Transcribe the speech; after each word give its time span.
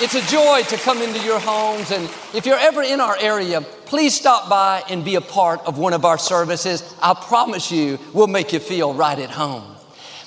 It's 0.00 0.14
a 0.14 0.22
joy 0.30 0.62
to 0.68 0.76
come 0.76 1.02
into 1.02 1.18
your 1.24 1.40
homes. 1.40 1.90
And 1.90 2.04
if 2.32 2.46
you're 2.46 2.56
ever 2.56 2.84
in 2.84 3.00
our 3.00 3.16
area, 3.18 3.62
please 3.62 4.14
stop 4.14 4.48
by 4.48 4.84
and 4.88 5.04
be 5.04 5.16
a 5.16 5.20
part 5.20 5.60
of 5.66 5.76
one 5.76 5.92
of 5.92 6.04
our 6.04 6.18
services. 6.18 6.94
I 7.02 7.14
promise 7.14 7.72
you, 7.72 7.98
we'll 8.14 8.28
make 8.28 8.52
you 8.52 8.60
feel 8.60 8.94
right 8.94 9.18
at 9.18 9.30
home. 9.30 9.64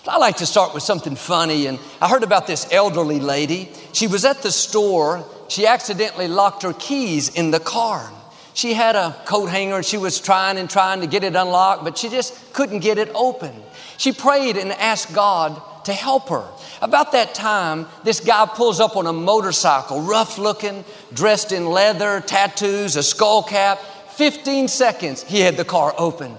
I 0.06 0.18
like 0.18 0.38
to 0.38 0.46
start 0.46 0.74
with 0.74 0.84
something 0.84 1.16
funny. 1.16 1.68
And 1.68 1.80
I 2.02 2.10
heard 2.10 2.24
about 2.24 2.48
this 2.48 2.68
elderly 2.70 3.22
lady. 3.22 3.70
She 3.94 4.08
was 4.08 4.26
at 4.26 4.42
the 4.42 4.52
store. 4.52 5.26
She 5.48 5.66
accidentally 5.66 6.28
locked 6.28 6.64
her 6.64 6.74
keys 6.74 7.34
in 7.34 7.52
the 7.52 7.62
car. 7.62 8.12
She 8.54 8.74
had 8.74 8.98
a 8.98 9.16
coat 9.24 9.46
hanger 9.46 9.78
and 9.78 9.86
she 9.86 9.98
was 9.98 10.20
trying 10.20 10.58
and 10.58 10.70
trying 10.70 11.00
to 11.00 11.08
get 11.08 11.24
it 11.24 11.34
unlocked, 11.38 11.86
but 11.86 11.98
she 11.98 12.10
just 12.10 12.52
couldn't 12.52 12.80
get 12.80 12.98
it 12.98 13.10
open. 13.16 13.54
She 13.96 14.12
prayed 14.12 14.58
and 14.58 14.74
asked 14.74 15.14
God 15.14 15.62
to 15.86 15.94
help 15.94 16.30
her. 16.30 16.46
About 16.82 17.12
that 17.12 17.34
time, 17.36 17.88
this 18.04 18.20
guy 18.20 18.46
pulls 18.46 18.80
up 18.80 18.96
on 18.96 19.08
a 19.08 19.14
motorcycle, 19.14 20.02
rough 20.02 20.38
looking, 20.38 20.84
dressed 21.14 21.52
in 21.52 21.66
leather, 21.66 22.22
tattoos, 22.22 22.96
a 22.96 23.04
skull 23.04 23.44
cap. 23.44 23.80
15 24.12 24.68
seconds, 24.68 25.24
he 25.24 25.40
had 25.40 25.58
the 25.58 25.66
car 25.66 25.94
open. 25.98 26.36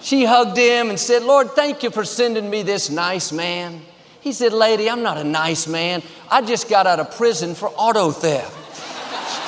She 0.00 0.24
hugged 0.24 0.56
him 0.56 0.90
and 0.90 1.00
said, 1.00 1.22
Lord, 1.22 1.52
thank 1.52 1.82
you 1.82 1.90
for 1.90 2.04
sending 2.04 2.50
me 2.50 2.62
this 2.62 2.90
nice 2.90 3.32
man. 3.32 3.80
He 4.20 4.32
said, 4.32 4.52
Lady, 4.52 4.88
I'm 4.88 5.02
not 5.02 5.18
a 5.18 5.24
nice 5.24 5.66
man. 5.66 6.02
I 6.30 6.42
just 6.42 6.68
got 6.68 6.86
out 6.86 7.00
of 7.00 7.16
prison 7.16 7.54
for 7.54 7.68
auto 7.70 8.10
theft. 8.10 8.60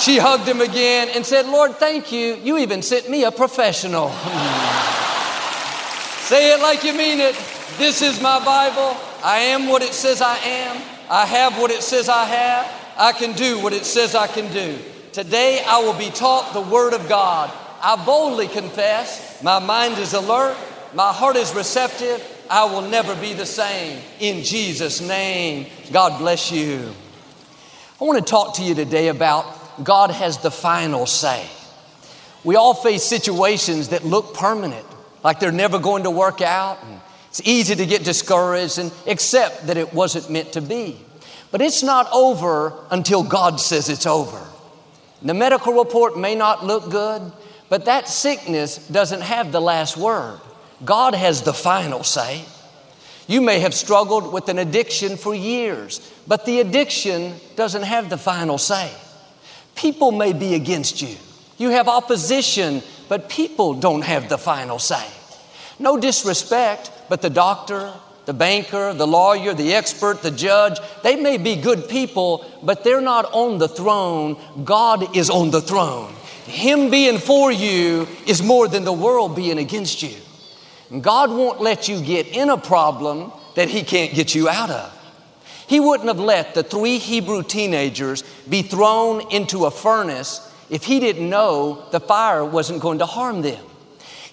She 0.00 0.18
hugged 0.18 0.46
him 0.46 0.60
again 0.60 1.08
and 1.14 1.24
said, 1.24 1.46
Lord, 1.46 1.76
thank 1.76 2.12
you. 2.12 2.34
You 2.36 2.58
even 2.58 2.82
sent 2.82 3.08
me 3.08 3.24
a 3.24 3.32
professional. 3.32 4.10
Say 6.26 6.52
it 6.52 6.60
like 6.60 6.84
you 6.84 6.92
mean 6.92 7.20
it. 7.20 7.34
This 7.78 8.02
is 8.02 8.20
my 8.20 8.44
Bible. 8.44 8.96
I 9.26 9.38
am 9.38 9.66
what 9.66 9.82
it 9.82 9.92
says 9.92 10.22
I 10.22 10.36
am. 10.36 10.80
I 11.10 11.26
have 11.26 11.58
what 11.58 11.72
it 11.72 11.82
says 11.82 12.08
I 12.08 12.26
have. 12.26 12.94
I 12.96 13.10
can 13.10 13.32
do 13.32 13.60
what 13.60 13.72
it 13.72 13.84
says 13.84 14.14
I 14.14 14.28
can 14.28 14.52
do. 14.52 14.78
Today 15.12 15.64
I 15.66 15.80
will 15.80 15.98
be 15.98 16.10
taught 16.10 16.52
the 16.52 16.60
Word 16.60 16.94
of 16.94 17.08
God. 17.08 17.50
I 17.82 17.96
boldly 18.06 18.46
confess, 18.46 19.42
my 19.42 19.58
mind 19.58 19.98
is 19.98 20.14
alert, 20.14 20.56
my 20.94 21.12
heart 21.12 21.34
is 21.34 21.52
receptive. 21.56 22.22
I 22.48 22.66
will 22.66 22.82
never 22.82 23.16
be 23.16 23.32
the 23.32 23.46
same. 23.46 24.00
In 24.20 24.44
Jesus' 24.44 25.00
name, 25.00 25.66
God 25.90 26.20
bless 26.20 26.52
you. 26.52 26.94
I 28.00 28.04
want 28.04 28.24
to 28.24 28.30
talk 28.30 28.54
to 28.58 28.62
you 28.62 28.76
today 28.76 29.08
about 29.08 29.84
God 29.84 30.12
has 30.12 30.38
the 30.38 30.52
final 30.52 31.04
say. 31.04 31.44
We 32.44 32.54
all 32.54 32.74
face 32.74 33.02
situations 33.02 33.88
that 33.88 34.04
look 34.04 34.34
permanent, 34.34 34.86
like 35.24 35.40
they're 35.40 35.50
never 35.50 35.80
going 35.80 36.04
to 36.04 36.12
work 36.12 36.40
out. 36.42 36.78
And 36.84 37.00
it's 37.38 37.46
easy 37.46 37.74
to 37.74 37.84
get 37.84 38.02
discouraged 38.02 38.78
and 38.78 38.90
accept 39.06 39.66
that 39.66 39.76
it 39.76 39.92
wasn't 39.92 40.30
meant 40.30 40.54
to 40.54 40.62
be. 40.62 40.98
But 41.50 41.60
it's 41.60 41.82
not 41.82 42.10
over 42.10 42.72
until 42.90 43.22
God 43.22 43.60
says 43.60 43.90
it's 43.90 44.06
over. 44.06 44.42
The 45.20 45.34
medical 45.34 45.74
report 45.74 46.18
may 46.18 46.34
not 46.34 46.64
look 46.64 46.90
good, 46.90 47.30
but 47.68 47.84
that 47.84 48.08
sickness 48.08 48.88
doesn't 48.88 49.20
have 49.20 49.52
the 49.52 49.60
last 49.60 49.98
word. 49.98 50.40
God 50.82 51.14
has 51.14 51.42
the 51.42 51.52
final 51.52 52.04
say. 52.04 52.42
You 53.26 53.42
may 53.42 53.60
have 53.60 53.74
struggled 53.74 54.32
with 54.32 54.48
an 54.48 54.58
addiction 54.58 55.18
for 55.18 55.34
years, 55.34 56.10
but 56.26 56.46
the 56.46 56.60
addiction 56.60 57.34
doesn't 57.54 57.82
have 57.82 58.08
the 58.08 58.16
final 58.16 58.56
say. 58.56 58.90
People 59.74 60.10
may 60.10 60.32
be 60.32 60.54
against 60.54 61.02
you. 61.02 61.14
You 61.58 61.68
have 61.68 61.86
opposition, 61.86 62.82
but 63.10 63.28
people 63.28 63.74
don't 63.74 64.06
have 64.06 64.30
the 64.30 64.38
final 64.38 64.78
say. 64.78 65.06
No 65.78 65.98
disrespect, 65.98 66.90
but 67.08 67.22
the 67.22 67.30
doctor, 67.30 67.92
the 68.26 68.34
banker, 68.34 68.92
the 68.92 69.06
lawyer, 69.06 69.54
the 69.54 69.74
expert, 69.74 70.22
the 70.22 70.30
judge, 70.30 70.78
they 71.02 71.16
may 71.16 71.38
be 71.38 71.56
good 71.56 71.88
people, 71.88 72.44
but 72.62 72.82
they're 72.82 73.00
not 73.00 73.32
on 73.32 73.58
the 73.58 73.68
throne. 73.68 74.36
God 74.64 75.16
is 75.16 75.30
on 75.30 75.50
the 75.50 75.60
throne. 75.60 76.12
Him 76.46 76.90
being 76.90 77.18
for 77.18 77.50
you 77.50 78.06
is 78.26 78.42
more 78.42 78.68
than 78.68 78.84
the 78.84 78.92
world 78.92 79.34
being 79.34 79.58
against 79.58 80.02
you. 80.02 80.16
And 80.90 81.02
God 81.02 81.30
won't 81.30 81.60
let 81.60 81.88
you 81.88 82.00
get 82.00 82.28
in 82.28 82.50
a 82.50 82.56
problem 82.56 83.32
that 83.54 83.68
He 83.68 83.82
can't 83.82 84.14
get 84.14 84.34
you 84.34 84.48
out 84.48 84.70
of. 84.70 84.92
He 85.68 85.80
wouldn't 85.80 86.08
have 86.08 86.20
let 86.20 86.54
the 86.54 86.62
three 86.62 86.98
Hebrew 86.98 87.42
teenagers 87.42 88.22
be 88.48 88.62
thrown 88.62 89.32
into 89.32 89.66
a 89.66 89.70
furnace 89.70 90.52
if 90.70 90.84
He 90.84 91.00
didn't 91.00 91.28
know 91.28 91.84
the 91.90 92.00
fire 92.00 92.44
wasn't 92.44 92.80
going 92.80 92.98
to 92.98 93.06
harm 93.06 93.42
them. 93.42 93.64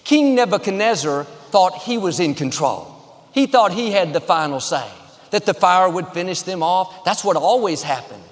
King 0.04 0.34
Nebuchadnezzar 0.34 1.24
thought 1.24 1.82
he 1.82 1.98
was 1.98 2.20
in 2.20 2.34
control. 2.34 2.90
He 3.32 3.46
thought 3.46 3.72
he 3.72 3.90
had 3.90 4.12
the 4.12 4.20
final 4.20 4.60
say, 4.60 4.86
that 5.30 5.46
the 5.46 5.54
fire 5.54 5.88
would 5.88 6.08
finish 6.08 6.42
them 6.42 6.62
off. 6.62 7.04
That's 7.04 7.24
what 7.24 7.36
always 7.36 7.82
happened. 7.82 8.22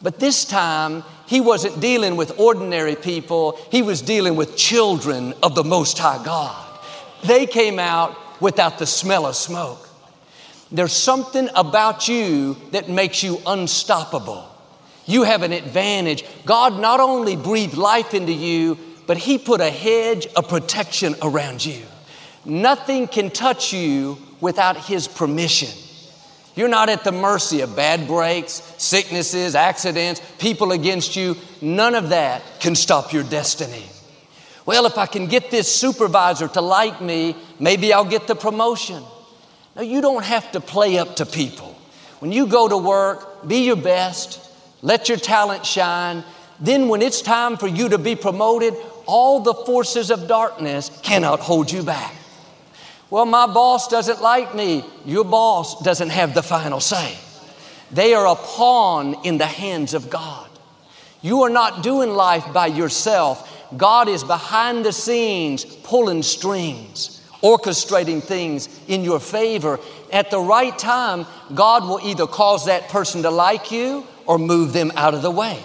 But 0.00 0.20
this 0.20 0.44
time, 0.44 1.02
he 1.26 1.40
wasn't 1.40 1.80
dealing 1.80 2.16
with 2.16 2.38
ordinary 2.38 2.94
people, 2.94 3.58
he 3.70 3.82
was 3.82 4.00
dealing 4.00 4.36
with 4.36 4.56
children 4.56 5.34
of 5.42 5.54
the 5.54 5.64
Most 5.64 5.98
High 5.98 6.24
God. 6.24 6.64
They 7.24 7.46
came 7.46 7.78
out 7.78 8.16
without 8.40 8.78
the 8.78 8.86
smell 8.86 9.26
of 9.26 9.34
smoke. 9.34 9.88
There's 10.70 10.92
something 10.92 11.48
about 11.54 12.08
you 12.08 12.56
that 12.70 12.88
makes 12.88 13.22
you 13.22 13.40
unstoppable. 13.44 14.48
You 15.06 15.24
have 15.24 15.42
an 15.42 15.52
advantage. 15.52 16.24
God 16.44 16.78
not 16.78 17.00
only 17.00 17.34
breathed 17.34 17.76
life 17.76 18.14
into 18.14 18.32
you, 18.32 18.78
but 19.08 19.16
He 19.16 19.38
put 19.38 19.62
a 19.62 19.70
hedge 19.70 20.26
of 20.36 20.48
protection 20.48 21.16
around 21.22 21.64
you. 21.64 21.82
Nothing 22.44 23.08
can 23.08 23.30
touch 23.30 23.72
you 23.72 24.18
without 24.40 24.76
His 24.76 25.08
permission. 25.08 25.70
You're 26.54 26.68
not 26.68 26.90
at 26.90 27.04
the 27.04 27.12
mercy 27.12 27.62
of 27.62 27.74
bad 27.74 28.06
breaks, 28.06 28.62
sicknesses, 28.76 29.54
accidents, 29.54 30.20
people 30.38 30.72
against 30.72 31.16
you. 31.16 31.36
None 31.62 31.94
of 31.94 32.10
that 32.10 32.42
can 32.60 32.74
stop 32.74 33.12
your 33.12 33.22
destiny. 33.22 33.84
Well, 34.66 34.84
if 34.84 34.98
I 34.98 35.06
can 35.06 35.26
get 35.26 35.50
this 35.50 35.74
supervisor 35.74 36.46
to 36.48 36.60
like 36.60 37.00
me, 37.00 37.34
maybe 37.58 37.94
I'll 37.94 38.04
get 38.04 38.26
the 38.26 38.34
promotion. 38.34 39.02
No, 39.74 39.80
you 39.80 40.02
don't 40.02 40.24
have 40.24 40.52
to 40.52 40.60
play 40.60 40.98
up 40.98 41.16
to 41.16 41.24
people. 41.24 41.78
When 42.18 42.30
you 42.30 42.46
go 42.46 42.68
to 42.68 42.76
work, 42.76 43.48
be 43.48 43.64
your 43.64 43.76
best, 43.76 44.50
let 44.82 45.08
your 45.08 45.16
talent 45.16 45.64
shine. 45.64 46.24
Then, 46.60 46.88
when 46.88 47.00
it's 47.00 47.22
time 47.22 47.56
for 47.56 47.68
you 47.68 47.88
to 47.90 47.98
be 47.98 48.16
promoted, 48.16 48.74
all 49.08 49.40
the 49.40 49.54
forces 49.54 50.10
of 50.10 50.28
darkness 50.28 50.90
cannot 51.02 51.40
hold 51.40 51.72
you 51.72 51.82
back. 51.82 52.14
Well, 53.10 53.24
my 53.24 53.46
boss 53.46 53.88
doesn't 53.88 54.20
like 54.20 54.54
me. 54.54 54.84
Your 55.06 55.24
boss 55.24 55.82
doesn't 55.82 56.10
have 56.10 56.34
the 56.34 56.42
final 56.42 56.78
say. 56.78 57.16
They 57.90 58.12
are 58.12 58.26
a 58.26 58.36
pawn 58.36 59.24
in 59.24 59.38
the 59.38 59.46
hands 59.46 59.94
of 59.94 60.10
God. 60.10 60.46
You 61.22 61.44
are 61.44 61.50
not 61.50 61.82
doing 61.82 62.10
life 62.10 62.52
by 62.52 62.66
yourself. 62.66 63.50
God 63.74 64.08
is 64.08 64.22
behind 64.22 64.84
the 64.84 64.92
scenes 64.92 65.64
pulling 65.64 66.22
strings, 66.22 67.26
orchestrating 67.42 68.22
things 68.22 68.68
in 68.88 69.04
your 69.04 69.20
favor. 69.20 69.80
At 70.12 70.30
the 70.30 70.38
right 70.38 70.78
time, 70.78 71.24
God 71.54 71.88
will 71.88 72.00
either 72.06 72.26
cause 72.26 72.66
that 72.66 72.90
person 72.90 73.22
to 73.22 73.30
like 73.30 73.72
you 73.72 74.06
or 74.26 74.38
move 74.38 74.74
them 74.74 74.92
out 74.96 75.14
of 75.14 75.22
the 75.22 75.30
way. 75.30 75.58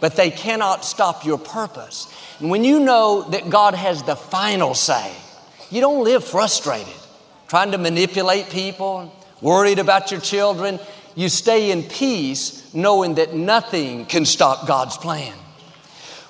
But 0.00 0.16
they 0.16 0.30
cannot 0.30 0.82
stop 0.82 1.26
your 1.26 1.38
purpose. 1.38 2.10
And 2.40 2.50
when 2.50 2.64
you 2.64 2.80
know 2.80 3.22
that 3.30 3.48
God 3.48 3.74
has 3.74 4.02
the 4.02 4.16
final 4.16 4.74
say, 4.74 5.12
you 5.70 5.80
don't 5.80 6.04
live 6.04 6.24
frustrated, 6.24 6.92
trying 7.48 7.72
to 7.72 7.78
manipulate 7.78 8.50
people, 8.50 9.12
worried 9.40 9.78
about 9.78 10.10
your 10.10 10.20
children. 10.20 10.78
You 11.14 11.28
stay 11.28 11.70
in 11.70 11.82
peace 11.82 12.74
knowing 12.74 13.14
that 13.14 13.34
nothing 13.34 14.06
can 14.06 14.24
stop 14.24 14.66
God's 14.66 14.96
plan. 14.96 15.32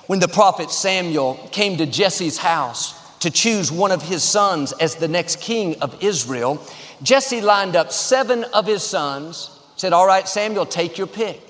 When 0.07 0.19
the 0.19 0.27
prophet 0.27 0.71
Samuel 0.71 1.35
came 1.51 1.77
to 1.77 1.85
Jesse's 1.85 2.37
house 2.37 2.93
to 3.19 3.29
choose 3.29 3.71
one 3.71 3.91
of 3.91 4.01
his 4.01 4.23
sons 4.23 4.71
as 4.73 4.95
the 4.95 5.07
next 5.07 5.41
king 5.41 5.75
of 5.81 6.01
Israel, 6.01 6.65
Jesse 7.03 7.41
lined 7.41 7.75
up 7.75 7.91
seven 7.91 8.45
of 8.45 8.65
his 8.65 8.83
sons, 8.83 9.49
said, 9.75 9.91
All 9.91 10.07
right, 10.07 10.27
Samuel, 10.27 10.65
take 10.65 10.97
your 10.97 11.07
pick. 11.07 11.41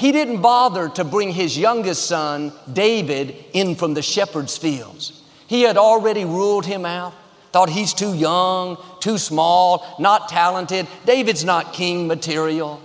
He 0.00 0.12
didn't 0.12 0.40
bother 0.40 0.88
to 0.88 1.04
bring 1.04 1.30
his 1.30 1.58
youngest 1.58 2.06
son, 2.06 2.54
David, 2.72 3.36
in 3.52 3.74
from 3.74 3.92
the 3.92 4.00
shepherd's 4.00 4.56
fields. 4.56 5.20
He 5.46 5.60
had 5.60 5.76
already 5.76 6.24
ruled 6.24 6.64
him 6.64 6.86
out, 6.86 7.12
thought 7.52 7.68
he's 7.68 7.92
too 7.92 8.14
young, 8.14 8.78
too 9.00 9.18
small, 9.18 9.84
not 9.98 10.30
talented. 10.30 10.88
David's 11.04 11.44
not 11.44 11.74
king 11.74 12.06
material. 12.06 12.80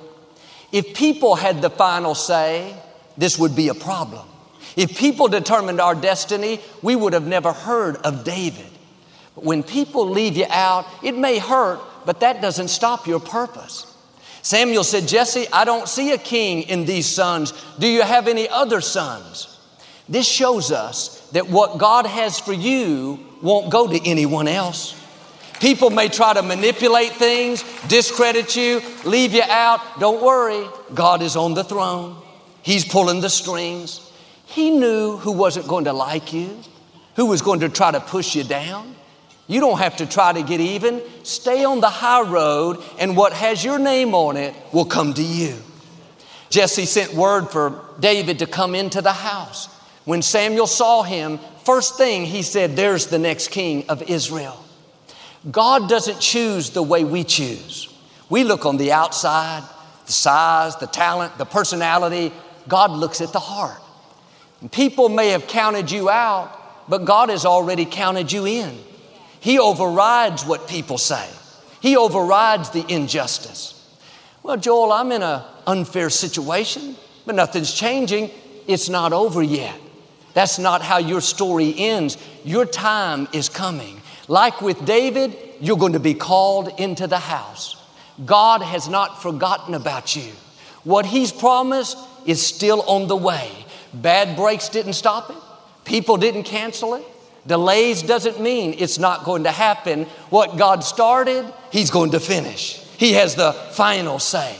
If 0.74 0.94
people 0.94 1.36
had 1.36 1.62
the 1.62 1.70
final 1.70 2.16
say, 2.16 2.76
this 3.18 3.40
would 3.40 3.56
be 3.56 3.70
a 3.70 3.74
problem. 3.74 4.28
If 4.76 4.98
people 4.98 5.30
determined 5.30 5.80
our 5.80 5.96
destiny, 5.96 6.60
we 6.82 6.98
would 6.98 7.14
have 7.14 7.26
never 7.26 7.54
heard 7.54 7.96
of 7.96 8.26
David. 8.26 8.68
But 9.36 9.46
when 9.46 9.64
people 9.64 10.10
leave 10.10 10.36
you 10.36 10.48
out, 10.50 10.86
it 11.02 11.18
may 11.18 11.40
hurt, 11.40 11.80
but 12.06 12.20
that 12.20 12.42
doesn't 12.42 12.68
stop 12.68 13.08
your 13.08 13.22
purpose. 13.22 13.95
Samuel 14.46 14.84
said, 14.84 15.08
Jesse, 15.08 15.48
I 15.52 15.66
don't 15.66 15.90
see 15.90 16.12
a 16.12 16.20
king 16.20 16.62
in 16.62 16.86
these 16.86 17.08
sons. 17.08 17.52
Do 17.80 17.88
you 17.88 18.04
have 18.04 18.28
any 18.28 18.48
other 18.48 18.80
sons? 18.80 19.58
This 20.08 20.28
shows 20.28 20.72
us 20.72 21.28
that 21.32 21.50
what 21.50 21.80
God 21.80 22.06
has 22.06 22.40
for 22.40 22.54
you 22.54 23.26
won't 23.42 23.72
go 23.72 23.88
to 23.88 24.08
anyone 24.08 24.48
else. 24.48 24.94
People 25.60 25.90
may 25.90 26.10
try 26.10 26.36
to 26.36 26.44
manipulate 26.44 27.14
things, 27.14 27.64
discredit 27.88 28.56
you, 28.56 28.84
leave 29.04 29.34
you 29.34 29.42
out. 29.50 29.82
Don't 30.00 30.24
worry, 30.24 30.68
God 30.94 31.24
is 31.24 31.36
on 31.36 31.56
the 31.56 31.64
throne. 31.64 32.16
He's 32.62 32.86
pulling 32.86 33.22
the 33.22 33.32
strings. 33.32 34.12
He 34.46 34.70
knew 34.70 35.18
who 35.18 35.32
wasn't 35.32 35.68
going 35.68 35.86
to 35.86 35.94
like 35.94 36.34
you, 36.34 36.56
who 37.16 37.26
was 37.26 37.42
going 37.42 37.62
to 37.62 37.70
try 37.70 37.90
to 37.90 38.00
push 38.00 38.36
you 38.36 38.44
down. 38.44 38.96
You 39.48 39.60
don't 39.60 39.78
have 39.78 39.98
to 39.98 40.06
try 40.06 40.34
to 40.34 40.42
get 40.42 40.60
even. 40.60 41.02
Stay 41.24 41.64
on 41.64 41.80
the 41.80 41.90
high 41.90 42.22
road, 42.22 42.84
and 42.98 43.16
what 43.16 43.34
has 43.34 43.64
your 43.64 43.78
name 43.78 44.16
on 44.16 44.38
it 44.38 44.56
will 44.72 44.86
come 44.86 45.14
to 45.14 45.24
you. 45.24 45.56
Jesse 46.50 46.86
sent 46.86 47.14
word 47.14 47.50
for 47.50 47.84
David 48.00 48.40
to 48.40 48.48
come 48.48 48.76
into 48.76 49.02
the 49.02 49.14
house. 49.14 49.68
When 50.06 50.22
Samuel 50.22 50.68
saw 50.68 51.04
him, 51.04 51.40
first 51.64 51.98
thing 51.98 52.26
he 52.26 52.42
said, 52.42 52.76
There's 52.76 53.08
the 53.08 53.20
next 53.20 53.50
king 53.50 53.86
of 53.90 54.02
Israel. 54.04 54.64
God 55.52 55.90
doesn't 55.90 56.20
choose 56.20 56.72
the 56.72 56.82
way 56.82 57.04
we 57.04 57.24
choose. 57.24 57.94
We 58.30 58.44
look 58.44 58.66
on 58.66 58.78
the 58.78 58.92
outside, 58.92 59.64
the 60.06 60.12
size, 60.12 60.76
the 60.78 60.88
talent, 60.88 61.38
the 61.38 61.46
personality. 61.46 62.34
God 62.68 62.92
looks 62.92 63.22
at 63.22 63.32
the 63.32 63.40
heart. 63.40 63.80
People 64.72 65.10
may 65.10 65.30
have 65.30 65.46
counted 65.48 65.92
you 65.92 66.10
out, 66.10 66.90
but 66.90 67.06
God 67.06 67.30
has 67.30 67.46
already 67.46 67.86
counted 67.86 68.32
you 68.32 68.48
in. 68.48 68.76
He 69.46 69.60
overrides 69.60 70.44
what 70.44 70.68
people 70.68 70.98
say. 70.98 71.30
He 71.80 71.96
overrides 71.98 72.72
the 72.72 72.84
injustice. 72.92 73.80
Well, 74.42 74.58
Joel, 74.58 74.92
I'm 74.92 75.12
in 75.12 75.22
an 75.22 75.44
unfair 75.68 76.10
situation, 76.10 76.96
but 77.28 77.36
nothing's 77.36 77.72
changing. 77.72 78.32
It's 78.66 78.90
not 78.90 79.14
over 79.14 79.44
yet. 79.44 79.80
That's 80.34 80.58
not 80.58 80.82
how 80.82 80.98
your 80.98 81.22
story 81.22 81.76
ends. 81.78 82.18
Your 82.44 82.66
time 82.66 83.28
is 83.34 83.48
coming. 83.48 84.02
Like 84.28 84.64
with 84.64 84.84
David, 84.84 85.38
you're 85.62 85.78
going 85.78 85.94
to 85.94 86.00
be 86.00 86.16
called 86.16 86.80
into 86.80 87.06
the 87.06 87.20
house. 87.20 87.80
God 88.26 88.64
has 88.64 88.90
not 88.90 89.22
forgotten 89.22 89.76
about 89.76 90.16
you. 90.16 90.32
What 90.84 91.06
He's 91.06 91.32
promised 91.32 92.00
is 92.26 92.44
still 92.44 92.82
on 92.82 93.08
the 93.08 93.16
way. 93.16 93.52
Bad 93.94 94.36
breaks 94.36 94.70
didn't 94.70 94.94
stop 94.94 95.30
it, 95.30 95.38
people 95.84 96.18
didn't 96.18 96.46
cancel 96.46 96.96
it. 96.96 97.06
Delays 97.48 98.02
doesn't 98.02 98.42
mean 98.42 98.76
it's 98.78 98.98
not 98.98 99.24
going 99.24 99.44
to 99.44 99.52
happen. 99.52 100.06
What 100.30 100.58
God 100.58 100.84
started, 100.84 101.46
He's 101.72 101.92
going 101.92 102.12
to 102.12 102.20
finish. 102.20 102.78
He 102.98 103.14
has 103.14 103.36
the 103.36 103.54
final 103.54 104.20
say. 104.20 104.58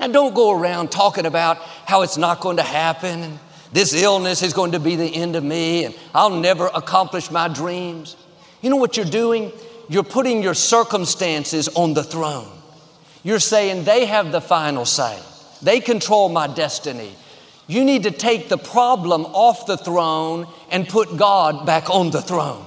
Now, 0.00 0.08
don't 0.08 0.34
go 0.34 0.50
around 0.50 0.90
talking 0.90 1.26
about 1.26 1.58
how 1.58 2.02
it's 2.02 2.16
not 2.16 2.40
going 2.40 2.56
to 2.56 2.62
happen 2.62 3.20
and 3.20 3.38
this 3.72 3.94
illness 3.94 4.42
is 4.42 4.52
going 4.52 4.72
to 4.72 4.80
be 4.80 4.96
the 4.96 5.14
end 5.14 5.36
of 5.36 5.44
me 5.44 5.84
and 5.84 5.94
I'll 6.14 6.40
never 6.40 6.66
accomplish 6.74 7.30
my 7.30 7.48
dreams. 7.48 8.16
You 8.60 8.70
know 8.70 8.76
what 8.76 8.96
you're 8.96 9.06
doing? 9.06 9.52
You're 9.88 10.02
putting 10.02 10.42
your 10.42 10.54
circumstances 10.54 11.68
on 11.68 11.94
the 11.94 12.02
throne. 12.02 12.50
You're 13.22 13.38
saying 13.38 13.84
they 13.84 14.06
have 14.06 14.32
the 14.32 14.40
final 14.40 14.84
say, 14.84 15.18
they 15.62 15.80
control 15.80 16.28
my 16.28 16.48
destiny. 16.48 17.14
You 17.66 17.84
need 17.84 18.02
to 18.04 18.10
take 18.10 18.48
the 18.48 18.58
problem 18.58 19.24
off 19.26 19.66
the 19.66 19.76
throne 19.76 20.46
and 20.70 20.88
put 20.88 21.16
God 21.16 21.64
back 21.64 21.90
on 21.90 22.10
the 22.10 22.20
throne. 22.20 22.64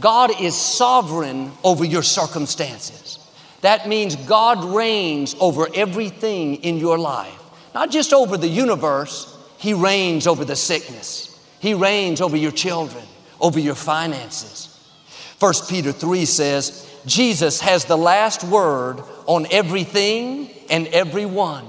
God 0.00 0.40
is 0.40 0.54
sovereign 0.54 1.52
over 1.64 1.84
your 1.84 2.02
circumstances. 2.02 3.18
That 3.62 3.88
means 3.88 4.16
God 4.16 4.64
reigns 4.64 5.34
over 5.40 5.68
everything 5.74 6.56
in 6.56 6.76
your 6.76 6.98
life, 6.98 7.40
not 7.74 7.90
just 7.90 8.12
over 8.12 8.36
the 8.36 8.48
universe, 8.48 9.36
He 9.58 9.72
reigns 9.72 10.26
over 10.26 10.44
the 10.44 10.56
sickness, 10.56 11.42
He 11.58 11.74
reigns 11.74 12.20
over 12.20 12.36
your 12.36 12.52
children, 12.52 13.04
over 13.40 13.58
your 13.58 13.74
finances. 13.74 14.64
1 15.38 15.54
Peter 15.68 15.92
3 15.92 16.24
says, 16.24 16.84
Jesus 17.06 17.60
has 17.60 17.84
the 17.84 17.96
last 17.96 18.44
word 18.44 19.02
on 19.26 19.46
everything 19.50 20.50
and 20.68 20.86
everyone. 20.88 21.64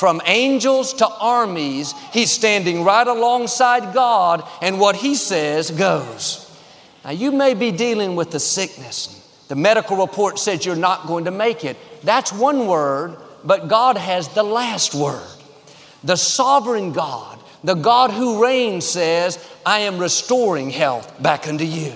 From 0.00 0.22
angels 0.24 0.94
to 0.94 1.06
armies, 1.06 1.92
he's 2.10 2.30
standing 2.30 2.84
right 2.84 3.06
alongside 3.06 3.92
God, 3.92 4.42
and 4.62 4.80
what 4.80 4.96
he 4.96 5.14
says 5.14 5.70
goes. 5.70 6.58
Now, 7.04 7.10
you 7.10 7.30
may 7.30 7.52
be 7.52 7.70
dealing 7.70 8.16
with 8.16 8.30
the 8.30 8.40
sickness. 8.40 9.44
The 9.48 9.56
medical 9.56 9.98
report 9.98 10.38
says 10.38 10.64
you're 10.64 10.74
not 10.74 11.06
going 11.06 11.26
to 11.26 11.30
make 11.30 11.66
it. 11.66 11.76
That's 12.02 12.32
one 12.32 12.66
word, 12.66 13.18
but 13.44 13.68
God 13.68 13.98
has 13.98 14.28
the 14.28 14.42
last 14.42 14.94
word. 14.94 15.28
The 16.02 16.16
sovereign 16.16 16.92
God, 16.92 17.38
the 17.62 17.74
God 17.74 18.10
who 18.10 18.42
reigns, 18.42 18.86
says, 18.86 19.38
I 19.66 19.80
am 19.80 19.98
restoring 19.98 20.70
health 20.70 21.22
back 21.22 21.46
unto 21.46 21.64
you. 21.64 21.92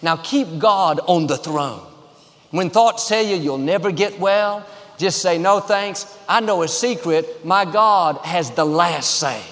Now, 0.00 0.16
keep 0.16 0.58
God 0.58 1.00
on 1.06 1.26
the 1.26 1.36
throne. 1.36 1.86
When 2.50 2.70
thoughts 2.70 3.08
tell 3.08 3.22
you 3.22 3.36
you'll 3.36 3.58
never 3.58 3.92
get 3.92 4.18
well, 4.18 4.64
just 5.00 5.22
say, 5.22 5.38
No 5.38 5.60
thanks. 5.60 6.06
I 6.28 6.40
know 6.40 6.62
a 6.62 6.68
secret. 6.68 7.44
My 7.44 7.64
God 7.64 8.18
has 8.18 8.50
the 8.50 8.66
last 8.66 9.18
say. 9.18 9.42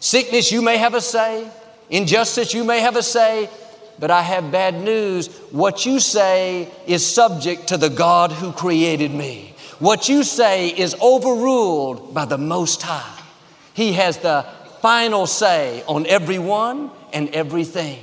Sickness, 0.00 0.50
you 0.50 0.62
may 0.62 0.78
have 0.78 0.94
a 0.94 1.00
say. 1.00 1.48
Injustice, 1.90 2.54
you 2.54 2.64
may 2.64 2.80
have 2.80 2.96
a 2.96 3.02
say. 3.02 3.50
But 3.98 4.10
I 4.10 4.22
have 4.22 4.50
bad 4.50 4.82
news. 4.82 5.28
What 5.50 5.84
you 5.84 6.00
say 6.00 6.72
is 6.86 7.04
subject 7.04 7.68
to 7.68 7.76
the 7.76 7.90
God 7.90 8.32
who 8.32 8.52
created 8.52 9.12
me. 9.12 9.54
What 9.78 10.08
you 10.08 10.22
say 10.24 10.68
is 10.68 10.94
overruled 11.00 12.14
by 12.14 12.24
the 12.24 12.38
Most 12.38 12.82
High. 12.82 13.22
He 13.74 13.92
has 13.92 14.18
the 14.18 14.46
final 14.80 15.26
say 15.26 15.82
on 15.86 16.06
everyone 16.06 16.90
and 17.12 17.28
everything. 17.30 17.98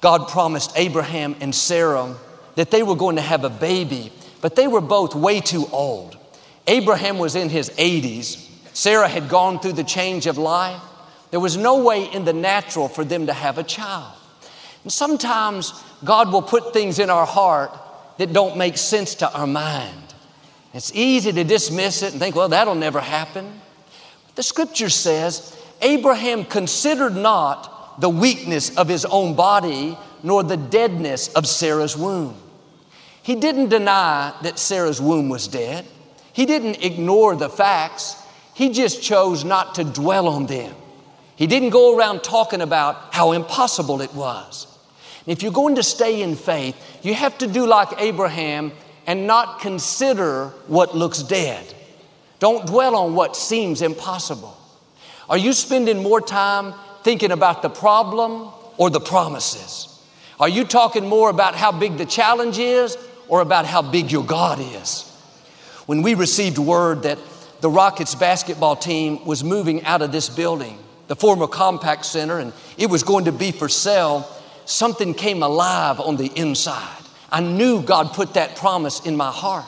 God 0.00 0.28
promised 0.28 0.72
Abraham 0.76 1.36
and 1.40 1.54
Sarah 1.54 2.16
that 2.54 2.70
they 2.70 2.82
were 2.82 2.96
going 2.96 3.16
to 3.16 3.22
have 3.22 3.44
a 3.44 3.50
baby 3.50 4.12
but 4.40 4.56
they 4.56 4.66
were 4.66 4.80
both 4.80 5.14
way 5.14 5.40
too 5.40 5.66
old. 5.72 6.16
Abraham 6.66 7.18
was 7.18 7.36
in 7.36 7.48
his 7.48 7.70
80s. 7.70 8.46
Sarah 8.72 9.08
had 9.08 9.28
gone 9.28 9.60
through 9.60 9.72
the 9.72 9.84
change 9.84 10.26
of 10.26 10.38
life. 10.38 10.80
There 11.30 11.40
was 11.40 11.56
no 11.56 11.82
way 11.82 12.04
in 12.04 12.24
the 12.24 12.32
natural 12.32 12.88
for 12.88 13.04
them 13.04 13.26
to 13.26 13.32
have 13.32 13.58
a 13.58 13.62
child. 13.62 14.14
And 14.82 14.92
sometimes 14.92 15.72
God 16.04 16.32
will 16.32 16.42
put 16.42 16.72
things 16.72 16.98
in 16.98 17.10
our 17.10 17.26
heart 17.26 17.76
that 18.18 18.32
don't 18.32 18.56
make 18.56 18.78
sense 18.78 19.16
to 19.16 19.32
our 19.32 19.46
mind. 19.46 20.14
It's 20.72 20.94
easy 20.94 21.32
to 21.32 21.44
dismiss 21.44 22.02
it 22.02 22.12
and 22.12 22.20
think, 22.20 22.36
well, 22.36 22.48
that'll 22.48 22.74
never 22.74 23.00
happen. 23.00 23.60
The 24.36 24.42
scripture 24.42 24.88
says, 24.88 25.56
Abraham 25.82 26.44
considered 26.44 27.16
not 27.16 28.00
the 28.00 28.08
weakness 28.08 28.76
of 28.76 28.88
his 28.88 29.04
own 29.04 29.34
body, 29.34 29.98
nor 30.22 30.42
the 30.42 30.56
deadness 30.56 31.32
of 31.34 31.46
Sarah's 31.46 31.96
womb. 31.96 32.36
He 33.30 33.36
didn't 33.36 33.68
deny 33.68 34.34
that 34.42 34.58
Sarah's 34.58 35.00
womb 35.00 35.28
was 35.28 35.46
dead. 35.46 35.86
He 36.32 36.46
didn't 36.46 36.82
ignore 36.82 37.36
the 37.36 37.48
facts. 37.48 38.20
He 38.54 38.70
just 38.70 39.04
chose 39.04 39.44
not 39.44 39.76
to 39.76 39.84
dwell 39.84 40.26
on 40.26 40.46
them. 40.46 40.74
He 41.36 41.46
didn't 41.46 41.70
go 41.70 41.96
around 41.96 42.24
talking 42.24 42.60
about 42.60 43.14
how 43.14 43.30
impossible 43.30 44.02
it 44.02 44.12
was. 44.14 44.66
If 45.28 45.44
you're 45.44 45.52
going 45.52 45.76
to 45.76 45.84
stay 45.84 46.22
in 46.22 46.34
faith, 46.34 46.74
you 47.04 47.14
have 47.14 47.38
to 47.38 47.46
do 47.46 47.68
like 47.68 48.02
Abraham 48.02 48.72
and 49.06 49.28
not 49.28 49.60
consider 49.60 50.48
what 50.66 50.96
looks 50.96 51.22
dead. 51.22 51.72
Don't 52.40 52.66
dwell 52.66 52.96
on 52.96 53.14
what 53.14 53.36
seems 53.36 53.80
impossible. 53.80 54.58
Are 55.28 55.38
you 55.38 55.52
spending 55.52 56.02
more 56.02 56.20
time 56.20 56.74
thinking 57.04 57.30
about 57.30 57.62
the 57.62 57.70
problem 57.70 58.50
or 58.76 58.90
the 58.90 58.98
promises? 58.98 59.86
Are 60.40 60.48
you 60.48 60.64
talking 60.64 61.06
more 61.06 61.30
about 61.30 61.54
how 61.54 61.70
big 61.70 61.96
the 61.96 62.06
challenge 62.06 62.58
is 62.58 62.96
or 63.30 63.40
about 63.40 63.64
how 63.64 63.80
big 63.80 64.12
your 64.12 64.24
God 64.24 64.58
is. 64.60 65.06
When 65.86 66.02
we 66.02 66.14
received 66.14 66.58
word 66.58 67.04
that 67.04 67.18
the 67.60 67.70
Rockets 67.70 68.14
basketball 68.14 68.76
team 68.76 69.24
was 69.24 69.44
moving 69.44 69.84
out 69.84 70.02
of 70.02 70.12
this 70.12 70.28
building, 70.28 70.78
the 71.06 71.16
former 71.16 71.46
Compaq 71.46 72.04
Center, 72.04 72.38
and 72.38 72.52
it 72.76 72.90
was 72.90 73.02
going 73.02 73.26
to 73.26 73.32
be 73.32 73.52
for 73.52 73.68
sale, 73.68 74.28
something 74.64 75.14
came 75.14 75.42
alive 75.42 76.00
on 76.00 76.16
the 76.16 76.26
inside. 76.36 77.02
I 77.30 77.40
knew 77.40 77.82
God 77.82 78.12
put 78.12 78.34
that 78.34 78.56
promise 78.56 79.06
in 79.06 79.16
my 79.16 79.30
heart. 79.30 79.66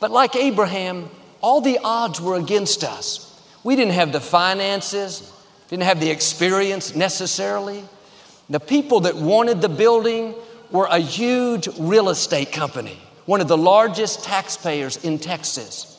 But 0.00 0.10
like 0.10 0.36
Abraham, 0.36 1.08
all 1.40 1.60
the 1.60 1.78
odds 1.82 2.20
were 2.20 2.36
against 2.36 2.82
us. 2.82 3.24
We 3.62 3.76
didn't 3.76 3.94
have 3.94 4.12
the 4.12 4.20
finances, 4.20 5.32
didn't 5.68 5.84
have 5.84 6.00
the 6.00 6.10
experience 6.10 6.96
necessarily. 6.96 7.84
The 8.50 8.60
people 8.60 9.00
that 9.00 9.14
wanted 9.14 9.60
the 9.60 9.68
building 9.68 10.34
were 10.70 10.86
a 10.86 10.98
huge 10.98 11.68
real 11.78 12.08
estate 12.08 12.52
company, 12.52 12.98
one 13.26 13.40
of 13.40 13.48
the 13.48 13.56
largest 13.56 14.24
taxpayers 14.24 15.02
in 15.04 15.18
Texas. 15.18 15.94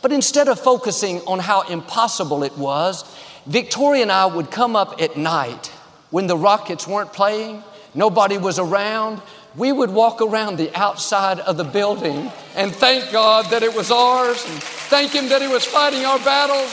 But 0.00 0.12
instead 0.12 0.48
of 0.48 0.58
focusing 0.58 1.20
on 1.20 1.38
how 1.38 1.62
impossible 1.62 2.42
it 2.42 2.56
was, 2.58 3.04
Victoria 3.46 4.02
and 4.02 4.12
I 4.12 4.26
would 4.26 4.50
come 4.50 4.76
up 4.76 5.00
at 5.00 5.16
night 5.16 5.66
when 6.10 6.26
the 6.26 6.36
Rockets 6.36 6.86
weren't 6.86 7.12
playing, 7.12 7.62
nobody 7.94 8.38
was 8.38 8.58
around. 8.58 9.20
We 9.56 9.72
would 9.72 9.90
walk 9.90 10.20
around 10.20 10.56
the 10.56 10.74
outside 10.76 11.40
of 11.40 11.56
the 11.56 11.64
building 11.64 12.30
and 12.54 12.74
thank 12.74 13.12
God 13.12 13.46
that 13.50 13.62
it 13.62 13.74
was 13.74 13.90
ours, 13.90 14.44
and 14.48 14.62
thank 14.62 15.12
Him 15.12 15.28
that 15.28 15.42
He 15.42 15.48
was 15.48 15.64
fighting 15.64 16.04
our 16.04 16.18
battles, 16.18 16.70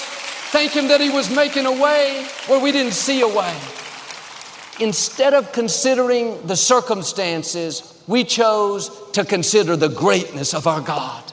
thank 0.51 0.71
Him 0.71 0.87
that 0.87 1.01
He 1.01 1.09
was 1.09 1.33
making 1.33 1.65
a 1.65 1.71
way 1.71 2.25
where 2.47 2.59
we 2.59 2.71
didn't 2.71 2.93
see 2.93 3.21
a 3.21 3.27
way. 3.27 3.55
Instead 4.79 5.33
of 5.33 5.51
considering 5.51 6.45
the 6.47 6.55
circumstances, 6.55 8.01
we 8.07 8.23
chose 8.23 8.89
to 9.11 9.25
consider 9.25 9.75
the 9.75 9.89
greatness 9.89 10.53
of 10.53 10.67
our 10.67 10.81
God. 10.81 11.23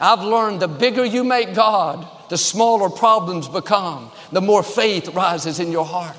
I've 0.00 0.22
learned 0.22 0.60
the 0.60 0.68
bigger 0.68 1.04
you 1.04 1.24
make 1.24 1.54
God, 1.54 2.08
the 2.30 2.38
smaller 2.38 2.88
problems 2.88 3.48
become, 3.48 4.10
the 4.32 4.40
more 4.40 4.62
faith 4.62 5.08
rises 5.14 5.60
in 5.60 5.70
your 5.72 5.84
heart. 5.84 6.16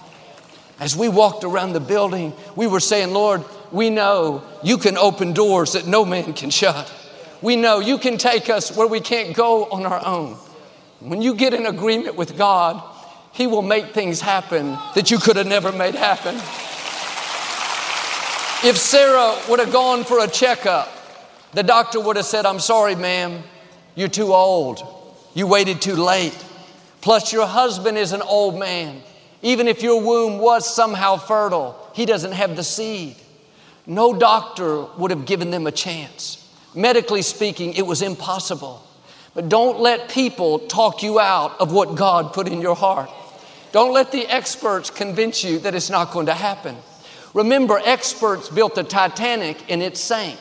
As 0.80 0.96
we 0.96 1.10
walked 1.10 1.44
around 1.44 1.74
the 1.74 1.80
building, 1.80 2.34
we 2.56 2.68
were 2.68 2.80
saying, 2.80 3.14
Lord, 3.14 3.44
we 3.72 3.90
know 3.90 4.44
you 4.64 4.78
can 4.78 4.98
open 4.98 5.34
doors 5.34 5.74
that 5.74 5.88
no 5.88 6.06
man 6.06 6.34
can 6.34 6.50
shut. 6.50 6.94
We 7.42 7.56
know 7.56 7.80
you 7.80 7.98
can 7.98 8.18
take 8.18 8.50
us 8.50 8.76
where 8.76 8.88
we 8.88 9.00
can't 9.00 9.36
go 9.36 9.66
on 9.66 9.86
our 9.86 10.06
own. 10.06 10.38
When 11.00 11.22
you 11.22 11.36
get 11.36 11.54
in 11.54 11.66
agreement 11.66 12.16
with 12.16 12.38
God, 12.38 12.82
He 13.32 13.48
will 13.48 13.62
make 13.62 13.94
things 13.94 14.22
happen 14.22 14.78
that 14.96 15.12
you 15.12 15.18
could 15.18 15.36
have 15.36 15.48
never 15.48 15.72
made 15.72 15.96
happen. 15.96 16.36
If 18.68 18.78
Sarah 18.78 19.40
would 19.48 19.60
have 19.60 19.72
gone 19.72 20.04
for 20.04 20.24
a 20.24 20.28
checkup, 20.28 20.90
the 21.54 21.64
doctor 21.64 22.00
would 22.00 22.18
have 22.18 22.26
said, 22.26 22.46
I'm 22.46 22.60
sorry, 22.60 22.96
ma'am, 22.96 23.42
you're 23.96 24.10
too 24.10 24.34
old. 24.34 24.82
You 25.34 25.48
waited 25.48 25.82
too 25.82 25.96
late. 25.96 26.36
Plus, 27.02 27.32
your 27.32 27.48
husband 27.48 27.98
is 27.98 28.12
an 28.12 28.22
old 28.22 28.60
man. 28.60 29.02
Even 29.42 29.68
if 29.68 29.82
your 29.82 30.02
womb 30.02 30.40
was 30.40 30.74
somehow 30.74 31.16
fertile, 31.16 31.80
he 31.94 32.06
doesn't 32.06 32.34
have 32.34 32.56
the 32.56 32.64
seed. 32.64 33.16
No 33.86 34.14
doctor 34.14 34.84
would 34.98 35.12
have 35.12 35.26
given 35.26 35.52
them 35.52 35.66
a 35.66 35.72
chance. 35.72 36.54
Medically 36.76 37.22
speaking, 37.22 37.74
it 37.74 37.88
was 37.88 38.02
impossible. 38.02 38.86
But 39.40 39.48
don't 39.48 39.80
let 39.80 40.10
people 40.10 40.60
talk 40.60 41.02
you 41.02 41.18
out 41.18 41.62
of 41.62 41.72
what 41.72 41.96
God 41.96 42.34
put 42.34 42.50
in 42.50 42.60
your 42.60 42.76
heart. 42.76 43.10
Don't 43.72 43.94
let 43.94 44.12
the 44.12 44.28
experts 44.28 44.90
convince 44.90 45.46
you 45.46 45.60
that 45.60 45.74
it's 45.74 45.90
not 45.90 46.12
going 46.12 46.26
to 46.26 46.34
happen. 46.34 46.76
Remember, 47.34 47.80
experts 47.86 48.50
built 48.50 48.76
the 48.76 48.84
Titanic 48.84 49.72
and 49.72 49.82
it 49.82 49.96
sank. 49.96 50.38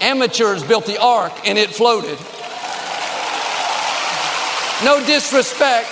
Amateurs 0.00 0.62
built 0.62 0.86
the 0.86 0.96
ark 1.02 1.32
and 1.44 1.58
it 1.58 1.70
floated. 1.70 2.16
No 4.84 5.04
disrespect, 5.04 5.88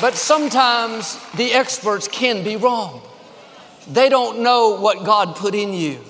but 0.00 0.14
sometimes 0.14 1.18
the 1.32 1.52
experts 1.52 2.08
can 2.08 2.42
be 2.42 2.56
wrong. 2.56 3.02
They 3.86 4.08
don't 4.08 4.40
know 4.40 4.80
what 4.80 5.04
God 5.04 5.36
put 5.36 5.54
in 5.54 5.74
you. 5.74 6.00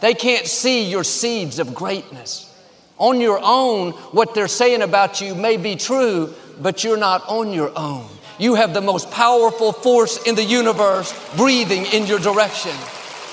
They 0.00 0.14
can't 0.14 0.48
see 0.48 0.90
your 0.90 1.04
seeds 1.04 1.60
of 1.60 1.72
greatness. 1.72 2.52
On 2.98 3.20
your 3.20 3.40
own, 3.42 3.92
what 4.12 4.34
they're 4.34 4.48
saying 4.48 4.82
about 4.82 5.20
you 5.20 5.34
may 5.34 5.56
be 5.56 5.76
true, 5.76 6.34
but 6.60 6.82
you're 6.82 6.96
not 6.96 7.28
on 7.28 7.52
your 7.52 7.72
own. 7.76 8.06
You 8.38 8.54
have 8.54 8.74
the 8.74 8.80
most 8.80 9.10
powerful 9.10 9.72
force 9.72 10.22
in 10.24 10.34
the 10.34 10.44
universe 10.44 11.12
breathing 11.36 11.86
in 11.86 12.06
your 12.06 12.18
direction. 12.18 12.72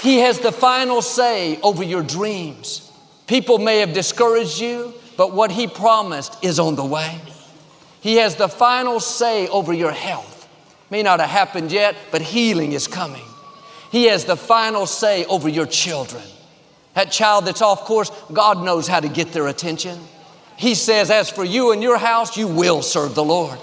He 0.01 0.19
has 0.19 0.39
the 0.39 0.51
final 0.51 1.01
say 1.01 1.59
over 1.61 1.83
your 1.83 2.03
dreams. 2.03 2.91
People 3.27 3.57
may 3.57 3.79
have 3.79 3.93
discouraged 3.93 4.59
you, 4.59 4.93
but 5.15 5.33
what 5.33 5.51
He 5.51 5.67
promised 5.67 6.43
is 6.43 6.59
on 6.59 6.75
the 6.75 6.85
way. 6.85 7.19
He 8.01 8.15
has 8.15 8.35
the 8.35 8.49
final 8.49 8.99
say 8.99 9.47
over 9.47 9.71
your 9.71 9.91
health. 9.91 10.49
May 10.89 11.03
not 11.03 11.21
have 11.21 11.29
happened 11.29 11.71
yet, 11.71 11.95
but 12.11 12.21
healing 12.21 12.73
is 12.73 12.87
coming. 12.87 13.25
He 13.91 14.05
has 14.05 14.25
the 14.25 14.35
final 14.35 14.85
say 14.85 15.23
over 15.25 15.47
your 15.47 15.65
children. 15.65 16.23
That 16.95 17.11
child 17.11 17.45
that's 17.45 17.61
off 17.61 17.85
course, 17.85 18.11
God 18.31 18.63
knows 18.63 18.87
how 18.87 18.99
to 18.99 19.09
get 19.09 19.31
their 19.31 19.47
attention. 19.47 19.99
He 20.57 20.75
says, 20.75 21.09
As 21.09 21.29
for 21.29 21.43
you 21.43 21.71
and 21.71 21.81
your 21.81 21.97
house, 21.97 22.37
you 22.37 22.47
will 22.47 22.81
serve 22.81 23.15
the 23.15 23.23
Lord. 23.23 23.57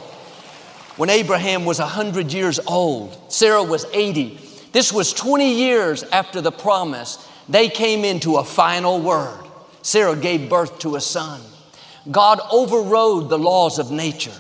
When 0.97 1.11
Abraham 1.11 1.65
was 1.65 1.79
100 1.79 2.33
years 2.33 2.59
old, 2.67 3.17
Sarah 3.33 3.63
was 3.63 3.87
80. 3.93 4.39
This 4.73 4.93
was 4.93 5.13
20 5.13 5.55
years 5.55 6.03
after 6.03 6.41
the 6.41 6.53
promise. 6.53 7.27
They 7.49 7.69
came 7.69 8.05
into 8.05 8.37
a 8.37 8.45
final 8.45 9.01
word. 9.01 9.41
Sarah 9.83 10.17
gave 10.17 10.51
birth 10.51 10.81
to 10.81 10.97
a 10.97 11.01
son. 11.01 11.41
God 12.11 12.41
overrode 12.51 13.29
the 13.29 13.39
laws 13.39 13.79
of 13.79 13.91
nature. 13.91 14.37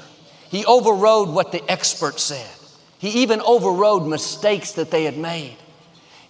He 0.50 0.64
overrode 0.64 1.28
what 1.28 1.52
the 1.52 1.68
experts 1.70 2.22
said. 2.22 2.50
He 2.98 3.22
even 3.22 3.40
overrode 3.40 4.06
mistakes 4.06 4.72
that 4.72 4.90
they 4.90 5.04
had 5.04 5.16
made. 5.16 5.56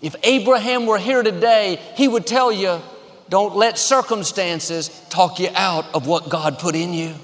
If 0.02 0.16
Abraham 0.22 0.86
were 0.86 0.98
here 0.98 1.22
today, 1.22 1.78
he 1.96 2.08
would 2.08 2.26
tell 2.26 2.50
you, 2.50 2.80
don't 3.28 3.54
let 3.54 3.78
circumstances 3.78 4.88
talk 5.10 5.38
you 5.38 5.50
out 5.54 5.86
of 5.94 6.06
what 6.06 6.28
God 6.28 6.58
put 6.58 6.74
in 6.74 6.92
you. 6.92 7.14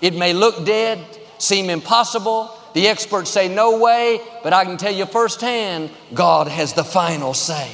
It 0.00 0.14
may 0.14 0.32
look 0.32 0.66
dead, 0.66 0.98
seem 1.38 1.70
impossible. 1.70 2.54
The 2.74 2.88
experts 2.88 3.30
say 3.30 3.52
no 3.52 3.78
way, 3.78 4.20
but 4.42 4.52
I 4.52 4.64
can 4.64 4.76
tell 4.76 4.92
you 4.92 5.06
firsthand, 5.06 5.90
God 6.12 6.48
has 6.48 6.74
the 6.74 6.84
final 6.84 7.34
say. 7.34 7.68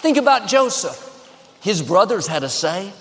Think 0.00 0.16
about 0.16 0.48
Joseph. 0.48 1.08
His 1.60 1.82
brothers 1.82 2.26
had 2.26 2.42
a 2.42 2.48
say. 2.48 2.92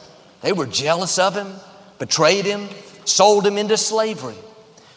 They 0.42 0.54
were 0.54 0.66
jealous 0.66 1.18
of 1.18 1.36
him, 1.36 1.54
betrayed 1.98 2.46
him, 2.46 2.68
sold 3.06 3.46
him 3.46 3.58
into 3.58 3.78
slavery. 3.78 4.36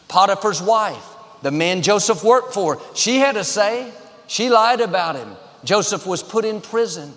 Potiphar's 0.08 0.60
wife, 0.60 1.06
the 1.42 1.50
man 1.50 1.82
Joseph 1.82 2.24
worked 2.24 2.54
for, 2.54 2.80
she 2.94 3.18
had 3.18 3.36
a 3.36 3.44
say. 3.44 3.92
She 4.26 4.48
lied 4.48 4.80
about 4.80 5.16
him. 5.16 5.36
Joseph 5.64 6.06
was 6.06 6.22
put 6.22 6.44
in 6.44 6.60
prison. 6.60 7.12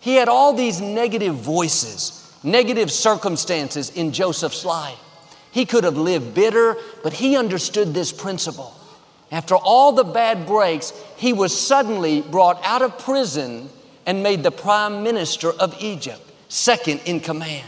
He 0.00 0.14
had 0.14 0.28
all 0.28 0.52
these 0.52 0.80
negative 0.80 1.34
voices, 1.34 2.32
negative 2.42 2.90
circumstances 2.90 3.90
in 3.90 4.12
Joseph's 4.12 4.64
life. 4.64 4.98
He 5.50 5.64
could 5.66 5.84
have 5.84 5.96
lived 5.96 6.34
bitter, 6.34 6.76
but 7.02 7.12
he 7.12 7.36
understood 7.36 7.92
this 7.94 8.12
principle. 8.12 8.74
After 9.30 9.54
all 9.54 9.92
the 9.92 10.04
bad 10.04 10.46
breaks, 10.46 10.92
he 11.16 11.32
was 11.32 11.58
suddenly 11.58 12.20
brought 12.20 12.60
out 12.64 12.82
of 12.82 12.98
prison 12.98 13.68
and 14.06 14.22
made 14.22 14.42
the 14.42 14.50
prime 14.50 15.02
minister 15.02 15.52
of 15.52 15.76
Egypt 15.80 16.20
second 16.48 17.00
in 17.06 17.20
command. 17.20 17.66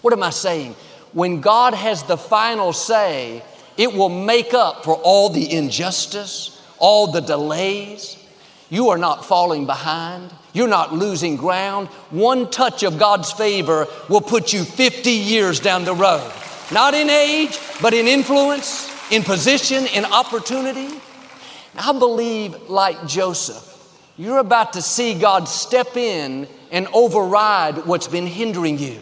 What 0.00 0.12
am 0.12 0.22
I 0.22 0.30
saying? 0.30 0.74
When 1.12 1.40
God 1.40 1.74
has 1.74 2.02
the 2.02 2.16
final 2.16 2.72
say, 2.72 3.42
it 3.76 3.92
will 3.92 4.08
make 4.08 4.54
up 4.54 4.84
for 4.84 4.94
all 4.96 5.28
the 5.28 5.52
injustice, 5.52 6.51
all 6.82 7.06
the 7.06 7.20
delays. 7.20 8.18
You 8.68 8.88
are 8.90 8.98
not 8.98 9.24
falling 9.24 9.64
behind. 9.66 10.32
You're 10.52 10.68
not 10.68 10.92
losing 10.92 11.36
ground. 11.36 11.88
One 12.10 12.50
touch 12.50 12.82
of 12.82 12.98
God's 12.98 13.32
favor 13.32 13.86
will 14.08 14.20
put 14.20 14.52
you 14.52 14.64
50 14.64 15.10
years 15.10 15.60
down 15.60 15.84
the 15.84 15.94
road. 15.94 16.30
Not 16.72 16.92
in 16.92 17.08
age, 17.08 17.56
but 17.80 17.94
in 17.94 18.08
influence, 18.08 18.90
in 19.12 19.22
position, 19.22 19.86
in 19.86 20.04
opportunity. 20.04 20.88
I 21.78 21.92
believe, 21.92 22.68
like 22.68 23.06
Joseph, 23.06 23.68
you're 24.18 24.38
about 24.38 24.72
to 24.72 24.82
see 24.82 25.14
God 25.14 25.48
step 25.48 25.96
in 25.96 26.48
and 26.70 26.88
override 26.92 27.86
what's 27.86 28.08
been 28.08 28.26
hindering 28.26 28.78
you. 28.78 28.98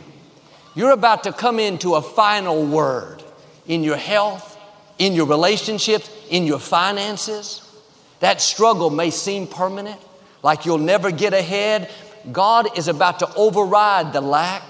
You're 0.74 0.92
about 0.92 1.24
to 1.24 1.32
come 1.32 1.58
into 1.58 1.94
a 1.94 2.02
final 2.02 2.64
word 2.64 3.22
in 3.66 3.82
your 3.82 3.96
health, 3.96 4.58
in 4.98 5.14
your 5.14 5.26
relationships, 5.26 6.10
in 6.28 6.44
your 6.44 6.58
finances. 6.58 7.66
That 8.20 8.40
struggle 8.40 8.90
may 8.90 9.10
seem 9.10 9.46
permanent, 9.46 10.00
like 10.42 10.64
you'll 10.64 10.78
never 10.78 11.10
get 11.10 11.34
ahead. 11.34 11.90
God 12.30 12.78
is 12.78 12.88
about 12.88 13.18
to 13.20 13.34
override 13.34 14.12
the 14.12 14.20
lack, 14.20 14.62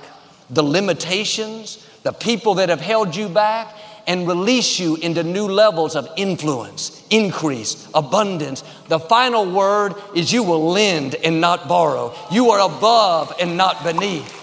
the 0.49 0.62
limitations, 0.62 1.87
the 2.02 2.12
people 2.12 2.54
that 2.54 2.69
have 2.69 2.80
held 2.80 3.14
you 3.14 3.28
back, 3.28 3.76
and 4.07 4.26
release 4.26 4.78
you 4.80 4.97
into 4.97 5.23
new 5.23 5.47
levels 5.47 5.95
of 5.95 6.09
influence, 6.16 7.07
increase, 7.11 7.88
abundance. 7.95 8.64
The 8.88 8.99
final 8.99 9.49
word 9.49 9.95
is 10.14 10.33
you 10.33 10.42
will 10.42 10.71
lend 10.71 11.14
and 11.16 11.40
not 11.40 11.69
borrow. 11.69 12.14
You 12.30 12.50
are 12.50 12.61
above 12.61 13.33
and 13.40 13.57
not 13.57 13.85
beneath. 13.85 14.38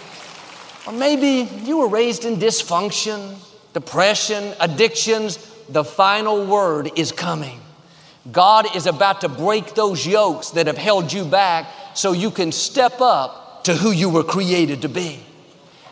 Or 0.88 0.94
maybe 0.94 1.50
you 1.64 1.80
were 1.80 1.90
raised 1.90 2.24
in 2.24 2.38
dysfunction, 2.38 3.36
depression, 3.74 4.54
addictions. 4.60 5.38
The 5.68 5.84
final 5.84 6.46
word 6.46 6.92
is 6.96 7.12
coming. 7.12 7.60
God 8.32 8.76
is 8.76 8.88
about 8.88 9.22
to 9.22 9.30
break 9.30 9.74
those 9.76 10.06
yokes 10.06 10.52
that 10.52 10.68
have 10.68 10.78
held 10.78 11.14
you 11.14 11.26
back 11.26 11.68
so 11.94 12.12
you 12.12 12.32
can 12.32 12.52
step 12.52 13.00
up 13.00 13.64
to 13.64 13.74
who 13.74 13.92
you 13.92 14.10
were 14.10 14.24
created 14.24 14.82
to 14.82 14.90
be. 14.90 15.20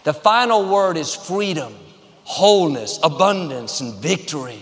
The 0.04 0.14
final 0.14 0.70
word 0.70 0.98
is 0.98 1.16
freedom 1.16 1.74
wholeness, 2.26 3.00
abundance, 3.04 3.82
and 3.82 3.94
victory. 3.96 4.60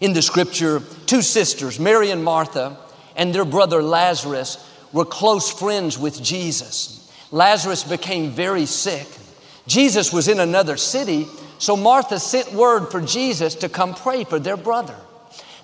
In 0.00 0.12
the 0.12 0.20
scripture, 0.20 0.82
two 1.06 1.22
sisters, 1.22 1.80
Mary 1.80 2.10
and 2.10 2.22
Martha, 2.22 2.76
and 3.16 3.34
their 3.34 3.46
brother 3.46 3.82
Lazarus, 3.82 4.62
were 4.92 5.06
close 5.06 5.50
friends 5.50 5.98
with 5.98 6.22
Jesus. 6.22 7.10
Lazarus 7.30 7.82
became 7.82 8.30
very 8.30 8.66
sick. 8.66 9.06
Jesus 9.66 10.12
was 10.12 10.28
in 10.28 10.38
another 10.38 10.76
city, 10.76 11.26
So 11.58 11.74
Martha 11.76 12.20
sent 12.20 12.52
word 12.52 12.90
for 12.90 13.00
Jesus 13.00 13.54
to 13.56 13.70
come 13.70 13.94
pray 13.94 14.24
for 14.24 14.38
their 14.38 14.58
brother. 14.58 14.96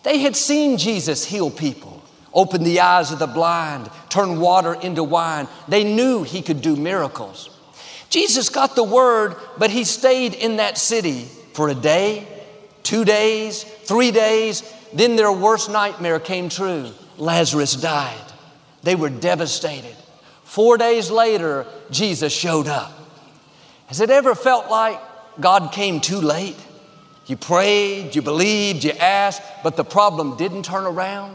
They 0.02 0.18
had 0.18 0.36
seen 0.36 0.78
Jesus 0.78 1.24
heal 1.24 1.50
people, 1.50 2.02
open 2.34 2.64
the 2.64 2.80
eyes 2.80 3.12
of 3.12 3.18
the 3.18 3.26
blind, 3.26 3.90
turn 4.08 4.40
water 4.40 4.74
into 4.74 5.04
wine. 5.04 5.48
They 5.68 5.84
knew 5.84 6.22
he 6.22 6.42
could 6.42 6.60
do 6.60 6.76
miracles. 6.76 7.50
Jesus 8.10 8.48
got 8.48 8.74
the 8.74 8.84
word, 8.84 9.36
but 9.58 9.70
he 9.70 9.84
stayed 9.84 10.34
in 10.34 10.56
that 10.56 10.76
city 10.76 11.24
for 11.54 11.68
a 11.68 11.74
day, 11.74 12.26
two 12.82 13.04
days, 13.04 13.62
three 13.62 14.10
days. 14.10 14.62
Then 14.92 15.16
their 15.16 15.32
worst 15.32 15.70
nightmare 15.70 16.20
came 16.20 16.48
true 16.48 16.92
Lazarus 17.18 17.74
died. 17.74 18.32
They 18.82 18.94
were 18.94 19.08
devastated. 19.08 19.94
Four 20.44 20.76
days 20.76 21.10
later, 21.10 21.66
Jesus 21.90 22.32
showed 22.32 22.66
up. 22.66 22.92
Has 23.86 24.00
it 24.00 24.10
ever 24.10 24.34
felt 24.34 24.70
like 24.70 25.00
God 25.40 25.72
came 25.72 26.00
too 26.00 26.20
late? 26.20 26.56
You 27.32 27.38
prayed, 27.38 28.14
you 28.14 28.20
believed, 28.20 28.84
you 28.84 28.90
asked, 28.90 29.40
but 29.62 29.74
the 29.74 29.84
problem 29.84 30.36
didn't 30.36 30.66
turn 30.66 30.84
around? 30.84 31.34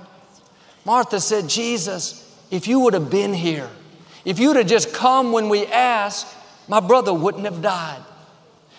Martha 0.86 1.20
said, 1.20 1.50
Jesus, 1.50 2.40
if 2.52 2.68
you 2.68 2.82
would 2.82 2.94
have 2.94 3.10
been 3.10 3.34
here, 3.34 3.68
if 4.24 4.38
you'd 4.38 4.58
have 4.58 4.68
just 4.68 4.94
come 4.94 5.32
when 5.32 5.50
we 5.50 5.66
asked, 5.66 6.28
my 6.68 6.80
brother 6.80 7.12
wouldn't 7.12 7.46
have 7.46 7.64
died. 7.64 8.00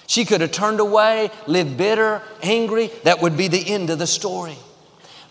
She 0.07 0.25
could 0.25 0.43
have 0.43 0.53
turned 0.53 0.79
away, 0.79 1.33
lived 1.49 1.77
bitter, 1.77 2.23
angry. 2.41 2.87
That 3.03 3.21
would 3.21 3.37
be 3.37 3.49
the 3.49 3.69
end 3.69 3.91
of 3.91 3.99
the 3.99 4.07
story. 4.07 4.57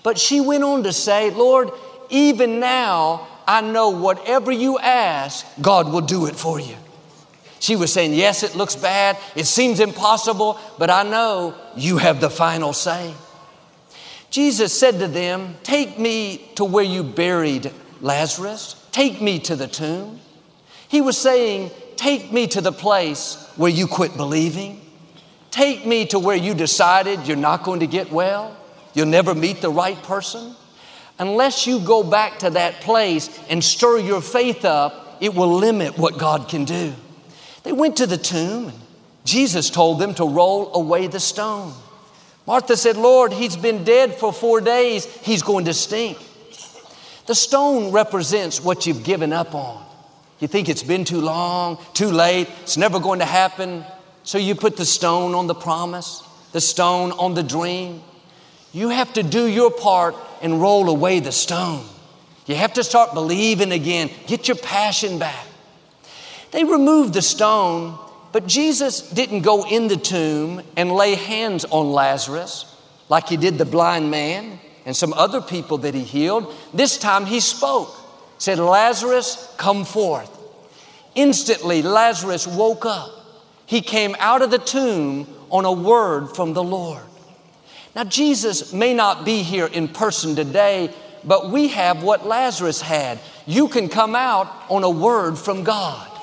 But 0.03 0.20
she 0.20 0.41
went 0.41 0.65
on 0.65 0.84
to 0.84 0.91
say, 0.91 1.29
Lord, 1.29 1.70
even 2.10 2.60
now 2.60 3.29
I 3.48 3.62
know 3.62 3.91
whatever 3.91 4.51
you 4.51 4.77
ask, 4.77 5.48
God 5.62 5.89
will 5.89 6.01
do 6.01 6.25
it 6.25 6.36
for 6.36 6.60
you. 6.60 6.75
She 7.60 7.76
was 7.76 7.92
saying, 7.92 8.14
Yes, 8.14 8.44
it 8.44 8.56
looks 8.56 8.76
bad, 8.76 9.18
it 9.36 9.46
seems 9.46 9.80
impossible, 9.80 10.60
but 10.78 10.90
I 10.90 11.04
know 11.04 11.56
you 11.76 11.98
have 11.98 12.22
the 12.22 12.30
final 12.30 12.74
say. 12.74 13.14
Jesus 14.30 14.78
said 14.78 15.00
to 15.00 15.08
them, 15.08 15.56
Take 15.64 15.98
me 15.98 16.52
to 16.56 16.66
where 16.66 16.84
you 16.84 17.04
buried 17.04 17.72
Lazarus, 18.02 18.76
take 18.92 19.22
me 19.22 19.40
to 19.40 19.56
the 19.56 19.68
tomb. 19.68 20.20
He 20.88 21.02
was 21.02 21.18
saying, 21.18 21.72
Take 21.96 22.32
me 22.32 22.48
to 22.48 22.62
the 22.62 22.72
place 22.72 23.52
where 23.56 23.72
you 23.72 23.88
quit 23.88 24.16
believing. 24.16 24.82
Take 25.50 25.86
me 25.86 26.06
to 26.08 26.20
where 26.20 26.36
you 26.36 26.54
decided 26.54 27.28
you're 27.28 27.36
not 27.36 27.64
going 27.64 27.80
to 27.80 27.88
get 27.88 28.12
well, 28.12 28.56
you'll 28.94 29.08
never 29.08 29.34
meet 29.34 29.62
the 29.62 29.72
right 29.72 30.02
person. 30.04 30.56
Unless 31.20 31.66
you 31.66 31.80
go 31.80 32.04
back 32.04 32.40
to 32.40 32.52
that 32.52 32.82
place 32.82 33.40
and 33.50 33.64
stir 33.64 33.98
your 33.98 34.22
faith 34.22 34.66
up, 34.66 35.18
it 35.20 35.34
will 35.34 35.56
limit 35.56 35.98
what 35.98 36.20
God 36.20 36.48
can 36.48 36.64
do. 36.64 36.94
They 37.68 37.74
went 37.74 37.98
to 37.98 38.08
the 38.08 38.18
tomb, 38.18 38.70
and 38.70 38.80
Jesus 39.26 39.70
told 39.70 40.00
them 40.00 40.14
to 40.14 40.24
roll 40.24 40.74
away 40.74 41.08
the 41.08 41.20
stone. 41.20 41.74
Martha 42.46 42.78
said, 42.78 42.96
Lord, 42.96 43.34
he's 43.34 43.58
been 43.58 43.84
dead 43.84 44.16
for 44.16 44.32
four 44.32 44.62
days, 44.62 45.04
he's 45.18 45.42
going 45.42 45.66
to 45.66 45.74
stink. 45.74 46.18
The 47.26 47.36
stone 47.36 47.92
represents 47.92 48.64
what 48.64 48.86
you've 48.86 49.04
given 49.04 49.34
up 49.34 49.54
on. 49.54 49.86
You 50.40 50.48
think 50.48 50.70
it's 50.70 50.82
been 50.82 51.04
too 51.04 51.20
long, 51.20 51.78
too 51.94 52.10
late, 52.10 52.48
it's 52.62 52.78
never 52.78 53.02
going 53.02 53.20
to 53.20 53.26
happen. 53.26 53.84
So 54.24 54.38
you 54.38 54.56
put 54.56 54.78
the 54.78 54.86
stone 54.86 55.36
on 55.36 55.48
the 55.48 55.54
promise, 55.54 56.24
the 56.54 56.62
stone 56.62 57.12
on 57.12 57.34
the 57.34 57.44
dream. 57.44 58.02
You 58.72 58.88
have 58.88 59.12
to 59.16 59.24
do 59.24 59.46
your 59.46 59.72
part 59.72 60.16
and 60.42 60.62
roll 60.62 60.88
away 60.88 61.20
the 61.20 61.34
stone. 61.34 61.84
You 62.46 62.56
have 62.56 62.72
to 62.76 62.84
start 62.86 63.14
believing 63.14 63.74
again, 63.74 64.10
get 64.26 64.48
your 64.48 64.56
passion 64.56 65.20
back. 65.20 65.47
They 66.58 66.64
removed 66.64 67.14
the 67.14 67.22
stone, 67.22 68.00
but 68.32 68.48
Jesus 68.48 69.12
didn't 69.12 69.42
go 69.42 69.68
in 69.68 69.90
the 69.90 69.96
tomb 69.96 70.64
and 70.76 70.92
lay 70.92 71.14
hands 71.14 71.66
on 71.66 71.92
Lazarus 71.92 72.66
like 73.10 73.30
he 73.30 73.38
did 73.38 73.60
the 73.60 73.66
blind 73.66 74.10
man 74.10 74.60
and 74.84 74.96
some 74.96 75.14
other 75.14 75.40
people 75.40 75.78
that 75.78 75.94
he 75.94 76.02
healed. 76.02 76.52
This 76.74 76.98
time 76.98 77.28
he 77.28 77.42
spoke 77.42 77.96
said, 78.40 78.58
Lazarus, 78.58 79.53
come 79.60 79.86
forth. 79.86 80.36
Instantly, 81.14 81.84
Lazarus 81.84 82.48
woke 82.48 82.88
up. 82.88 83.12
He 83.68 83.81
came 83.81 84.16
out 84.18 84.42
of 84.42 84.50
the 84.50 84.58
tomb 84.58 85.27
on 85.51 85.64
a 85.64 85.72
word 85.72 86.36
from 86.36 86.53
the 86.53 86.64
Lord. 86.64 87.03
Now, 87.96 88.05
Jesus 88.05 88.74
may 88.74 88.96
not 88.96 89.25
be 89.25 89.44
here 89.44 89.68
in 89.68 89.90
person 89.90 90.36
today, 90.36 90.92
but 91.24 91.51
we 91.51 91.68
have 91.68 92.01
what 92.01 92.25
Lazarus 92.25 92.81
had. 92.81 93.20
You 93.46 93.68
can 93.68 93.90
come 93.90 94.16
out 94.16 94.51
on 94.70 94.84
a 94.84 94.90
word 94.90 95.38
from 95.38 95.64
God. 95.64 96.16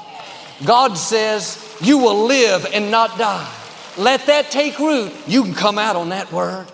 God 0.64 0.96
says, 0.96 1.76
You 1.80 1.98
will 1.98 2.26
live 2.26 2.66
and 2.72 2.90
not 2.90 3.18
die. 3.18 3.52
Let 3.96 4.26
that 4.26 4.50
take 4.50 4.78
root. 4.78 5.12
You 5.26 5.42
can 5.42 5.54
come 5.54 5.78
out 5.78 5.96
on 5.96 6.10
that 6.10 6.30
word. 6.32 6.66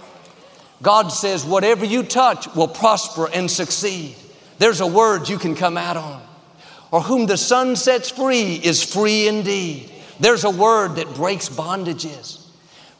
God 0.82 1.08
says, 1.08 1.44
Whatever 1.44 1.84
you 1.84 2.02
touch 2.02 2.52
will 2.54 2.68
prosper 2.68 3.28
and 3.32 3.50
succeed. 3.50 4.16
There's 4.58 4.80
a 4.80 4.86
word 4.86 5.28
you 5.28 5.38
can 5.38 5.54
come 5.54 5.78
out 5.78 5.96
on. 5.96 6.22
Or 6.90 7.00
whom 7.00 7.26
the 7.26 7.36
son 7.36 7.76
sets 7.76 8.10
free 8.10 8.54
is 8.54 8.82
free 8.82 9.28
indeed. 9.28 9.90
There's 10.18 10.44
a 10.44 10.50
word 10.50 10.96
that 10.96 11.14
breaks 11.14 11.48
bondages. 11.48 12.44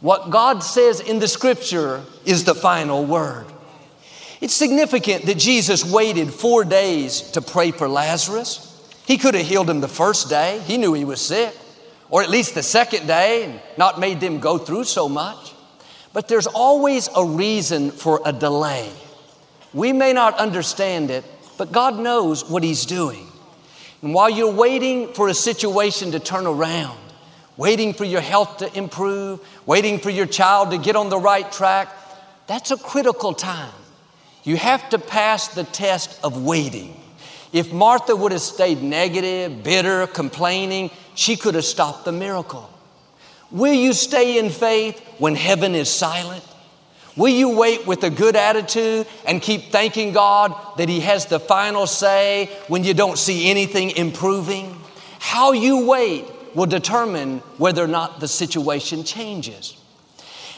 What 0.01 0.31
God 0.31 0.63
says 0.63 1.01
in 1.01 1.19
the 1.19 1.29
scripture 1.29 2.03
is 2.25 2.45
the 2.45 2.55
final 2.55 3.05
word. 3.05 3.47
It's 4.41 4.55
significant 4.55 5.27
that 5.27 5.37
Jesus 5.37 5.85
waited 5.85 6.33
four 6.33 6.65
days 6.65 7.21
to 7.33 7.43
pray 7.43 7.73
for 7.73 7.89
Lazarus. 7.89 8.70
He 9.07 9.19
could 9.19 9.35
have 9.35 9.47
healed 9.47 9.69
him 9.69 9.81
the 9.81 9.89
first 9.89 10.29
day, 10.29 10.61
he 10.67 10.77
knew 10.77 10.93
he 10.93 11.05
was 11.05 11.21
sick, 11.21 11.55
or 12.11 12.23
at 12.23 12.31
least 12.31 12.55
the 12.55 12.63
second 12.63 13.07
day 13.07 13.45
and 13.45 13.61
not 13.77 14.01
made 14.01 14.21
them 14.21 14.41
go 14.41 14.59
through 14.59 14.85
so 14.85 15.09
much. 15.09 15.53
But 16.13 16.29
there's 16.29 16.47
always 16.47 17.09
a 17.15 17.25
reason 17.25 17.91
for 17.91 18.21
a 18.25 18.33
delay. 18.33 18.91
We 19.73 19.93
may 19.93 20.13
not 20.13 20.39
understand 20.39 21.11
it, 21.11 21.25
but 21.57 21.71
God 21.73 21.99
knows 21.99 22.49
what 22.49 22.65
He's 22.65 22.85
doing. 22.85 23.27
And 24.03 24.15
while 24.15 24.31
you're 24.31 24.53
waiting 24.53 25.13
for 25.13 25.29
a 25.29 25.35
situation 25.35 26.13
to 26.13 26.19
turn 26.19 26.47
around, 26.47 26.99
waiting 27.57 27.93
for 27.93 28.05
your 28.05 28.21
health 28.21 28.59
to 28.59 28.77
improve, 28.77 29.41
waiting 29.67 29.99
for 29.99 30.11
your 30.11 30.27
child 30.27 30.71
to 30.71 30.79
get 30.79 30.97
on 30.97 31.11
the 31.11 31.19
right 31.19 31.51
track, 31.53 31.89
that's 32.47 32.71
a 32.71 32.77
critical 32.77 33.35
time. 33.35 33.73
You 34.43 34.57
have 34.57 34.89
to 34.91 34.99
pass 34.99 35.49
the 35.49 35.65
test 35.65 36.19
of 36.25 36.43
waiting. 36.43 37.00
If 37.53 37.73
Martha 37.73 38.15
would 38.15 38.33
have 38.33 38.41
stayed 38.41 38.83
negative, 38.83 39.65
bitter, 39.65 40.07
complaining, 40.07 40.91
she 41.15 41.37
could 41.37 41.55
have 41.55 41.65
stopped 41.65 42.05
the 42.05 42.13
miracle. 42.13 42.71
Will 43.51 43.75
you 43.75 43.93
stay 43.93 44.39
in 44.39 44.51
faith 44.51 45.01
when 45.19 45.35
heaven 45.35 45.75
is 45.75 45.91
silent? 45.91 46.45
Will 47.17 47.29
you 47.29 47.57
wait 47.57 47.87
with 47.87 48.05
a 48.05 48.11
good 48.11 48.37
attitude 48.37 49.07
and 49.27 49.43
keep 49.43 49.73
thanking 49.73 50.13
God 50.13 50.55
that 50.77 50.89
He 50.89 51.01
has 51.01 51.27
the 51.27 51.41
final 51.41 51.87
say 51.87 52.47
when 52.69 52.85
you 52.85 52.95
don't 52.95 53.19
see 53.19 53.51
anything 53.51 53.91
improving? 53.91 54.77
How 55.19 55.53
you 55.53 55.87
wait 55.87 56.25
will 56.55 56.67
determine 56.67 57.41
whether 57.59 57.83
or 57.85 57.89
not 57.89 58.21
the 58.21 58.29
situation 58.29 59.05
changes. 59.05 59.77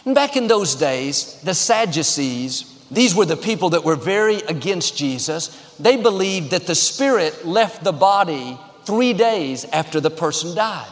And 0.04 0.14
back 0.14 0.36
in 0.36 0.46
those 0.46 0.74
days, 0.74 1.40
the 1.42 1.54
Sadducees, 1.54 2.71
these 2.92 3.14
were 3.14 3.24
the 3.24 3.38
people 3.38 3.70
that 3.70 3.84
were 3.84 3.96
very 3.96 4.36
against 4.42 4.96
Jesus. 4.96 5.48
They 5.80 5.96
believed 5.96 6.50
that 6.50 6.66
the 6.66 6.74
spirit 6.74 7.46
left 7.46 7.82
the 7.82 7.92
body 7.92 8.58
three 8.84 9.14
days 9.14 9.64
after 9.64 9.98
the 9.98 10.10
person 10.10 10.54
died. 10.54 10.86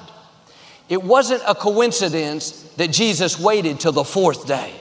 It 0.88 1.02
wasn't 1.02 1.42
a 1.46 1.54
coincidence 1.54 2.62
that 2.78 2.88
Jesus 2.88 3.38
waited 3.38 3.78
till 3.78 3.92
the 3.92 4.04
fourth 4.04 4.46
day. 4.46 4.74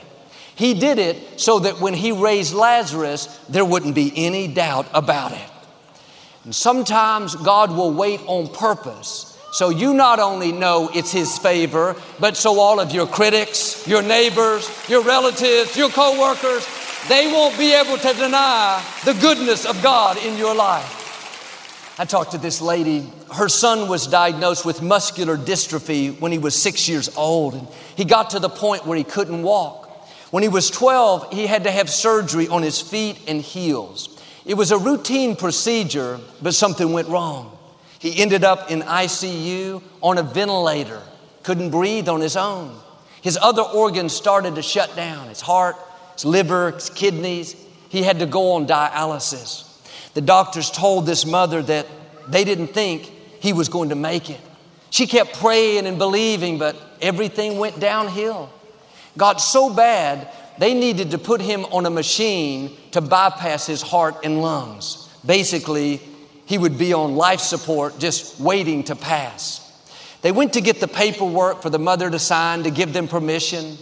He 0.56 0.74
did 0.74 0.98
it 0.98 1.38
so 1.38 1.58
that 1.60 1.80
when 1.80 1.94
He 1.94 2.10
raised 2.10 2.54
Lazarus, 2.54 3.26
there 3.48 3.64
wouldn't 3.64 3.94
be 3.94 4.12
any 4.16 4.48
doubt 4.48 4.86
about 4.94 5.32
it. 5.32 5.50
And 6.44 6.54
sometimes 6.54 7.34
God 7.36 7.70
will 7.70 7.92
wait 7.92 8.20
on 8.26 8.48
purpose. 8.48 9.38
So 9.52 9.68
you 9.68 9.92
not 9.92 10.20
only 10.20 10.52
know 10.52 10.90
it's 10.94 11.12
His 11.12 11.36
favor, 11.36 11.96
but 12.18 12.36
so 12.36 12.60
all 12.60 12.80
of 12.80 12.92
your 12.92 13.06
critics, 13.06 13.86
your 13.86 14.02
neighbors, 14.02 14.70
your 14.88 15.02
relatives, 15.02 15.76
your 15.76 15.90
coworkers, 15.90 16.66
they 17.08 17.26
won't 17.26 17.56
be 17.58 17.72
able 17.72 17.96
to 17.96 18.12
deny 18.14 18.84
the 19.04 19.14
goodness 19.14 19.64
of 19.64 19.82
God 19.82 20.16
in 20.24 20.36
your 20.36 20.54
life. 20.54 20.98
I 21.98 22.04
talked 22.04 22.32
to 22.32 22.38
this 22.38 22.60
lady. 22.60 23.12
Her 23.34 23.48
son 23.48 23.88
was 23.88 24.06
diagnosed 24.06 24.64
with 24.64 24.80
muscular 24.80 25.36
dystrophy 25.36 26.18
when 26.18 26.32
he 26.32 26.38
was 26.38 26.54
six 26.54 26.88
years 26.88 27.14
old, 27.16 27.54
and 27.54 27.68
he 27.94 28.04
got 28.04 28.30
to 28.30 28.38
the 28.38 28.48
point 28.48 28.86
where 28.86 28.96
he 28.96 29.04
couldn't 29.04 29.42
walk. 29.42 30.08
When 30.30 30.42
he 30.42 30.48
was 30.48 30.70
12, 30.70 31.32
he 31.32 31.46
had 31.46 31.64
to 31.64 31.70
have 31.70 31.90
surgery 31.90 32.48
on 32.48 32.62
his 32.62 32.80
feet 32.80 33.20
and 33.28 33.42
heels. 33.42 34.20
It 34.46 34.54
was 34.54 34.70
a 34.70 34.78
routine 34.78 35.36
procedure, 35.36 36.20
but 36.40 36.54
something 36.54 36.92
went 36.92 37.08
wrong. 37.08 37.56
He 37.98 38.22
ended 38.22 38.44
up 38.44 38.70
in 38.70 38.80
ICU 38.80 39.82
on 40.00 40.16
a 40.16 40.22
ventilator, 40.22 41.02
couldn't 41.42 41.70
breathe 41.70 42.08
on 42.08 42.20
his 42.20 42.36
own. 42.36 42.74
His 43.20 43.38
other 43.40 43.62
organs 43.62 44.14
started 44.14 44.54
to 44.54 44.62
shut 44.62 44.96
down 44.96 45.28
his 45.28 45.42
heart, 45.42 45.76
his 46.20 46.24
liver, 46.26 46.72
his 46.72 46.90
kidneys. 46.90 47.56
He 47.88 48.02
had 48.02 48.18
to 48.18 48.26
go 48.26 48.52
on 48.52 48.66
dialysis. 48.66 49.66
The 50.12 50.20
doctors 50.20 50.70
told 50.70 51.06
this 51.06 51.24
mother 51.24 51.62
that 51.62 51.86
they 52.28 52.44
didn't 52.44 52.68
think 52.68 53.04
he 53.40 53.52
was 53.52 53.68
going 53.68 53.88
to 53.88 53.94
make 53.94 54.28
it. 54.28 54.40
She 54.90 55.06
kept 55.06 55.38
praying 55.38 55.86
and 55.86 55.98
believing, 55.98 56.58
but 56.58 56.76
everything 57.00 57.58
went 57.58 57.80
downhill. 57.80 58.50
Got 59.16 59.40
so 59.40 59.72
bad, 59.72 60.28
they 60.58 60.74
needed 60.74 61.12
to 61.12 61.18
put 61.18 61.40
him 61.40 61.64
on 61.66 61.86
a 61.86 61.90
machine 61.90 62.76
to 62.90 63.00
bypass 63.00 63.66
his 63.66 63.80
heart 63.80 64.16
and 64.24 64.42
lungs. 64.42 65.08
Basically, 65.24 66.00
he 66.44 66.58
would 66.58 66.76
be 66.76 66.92
on 66.92 67.16
life 67.16 67.40
support, 67.40 67.98
just 67.98 68.38
waiting 68.38 68.84
to 68.84 68.96
pass. 68.96 69.66
They 70.22 70.32
went 70.32 70.52
to 70.52 70.60
get 70.60 70.80
the 70.80 70.88
paperwork 70.88 71.62
for 71.62 71.70
the 71.70 71.78
mother 71.78 72.10
to 72.10 72.18
sign 72.18 72.64
to 72.64 72.70
give 72.70 72.92
them 72.92 73.08
permission. 73.08 73.78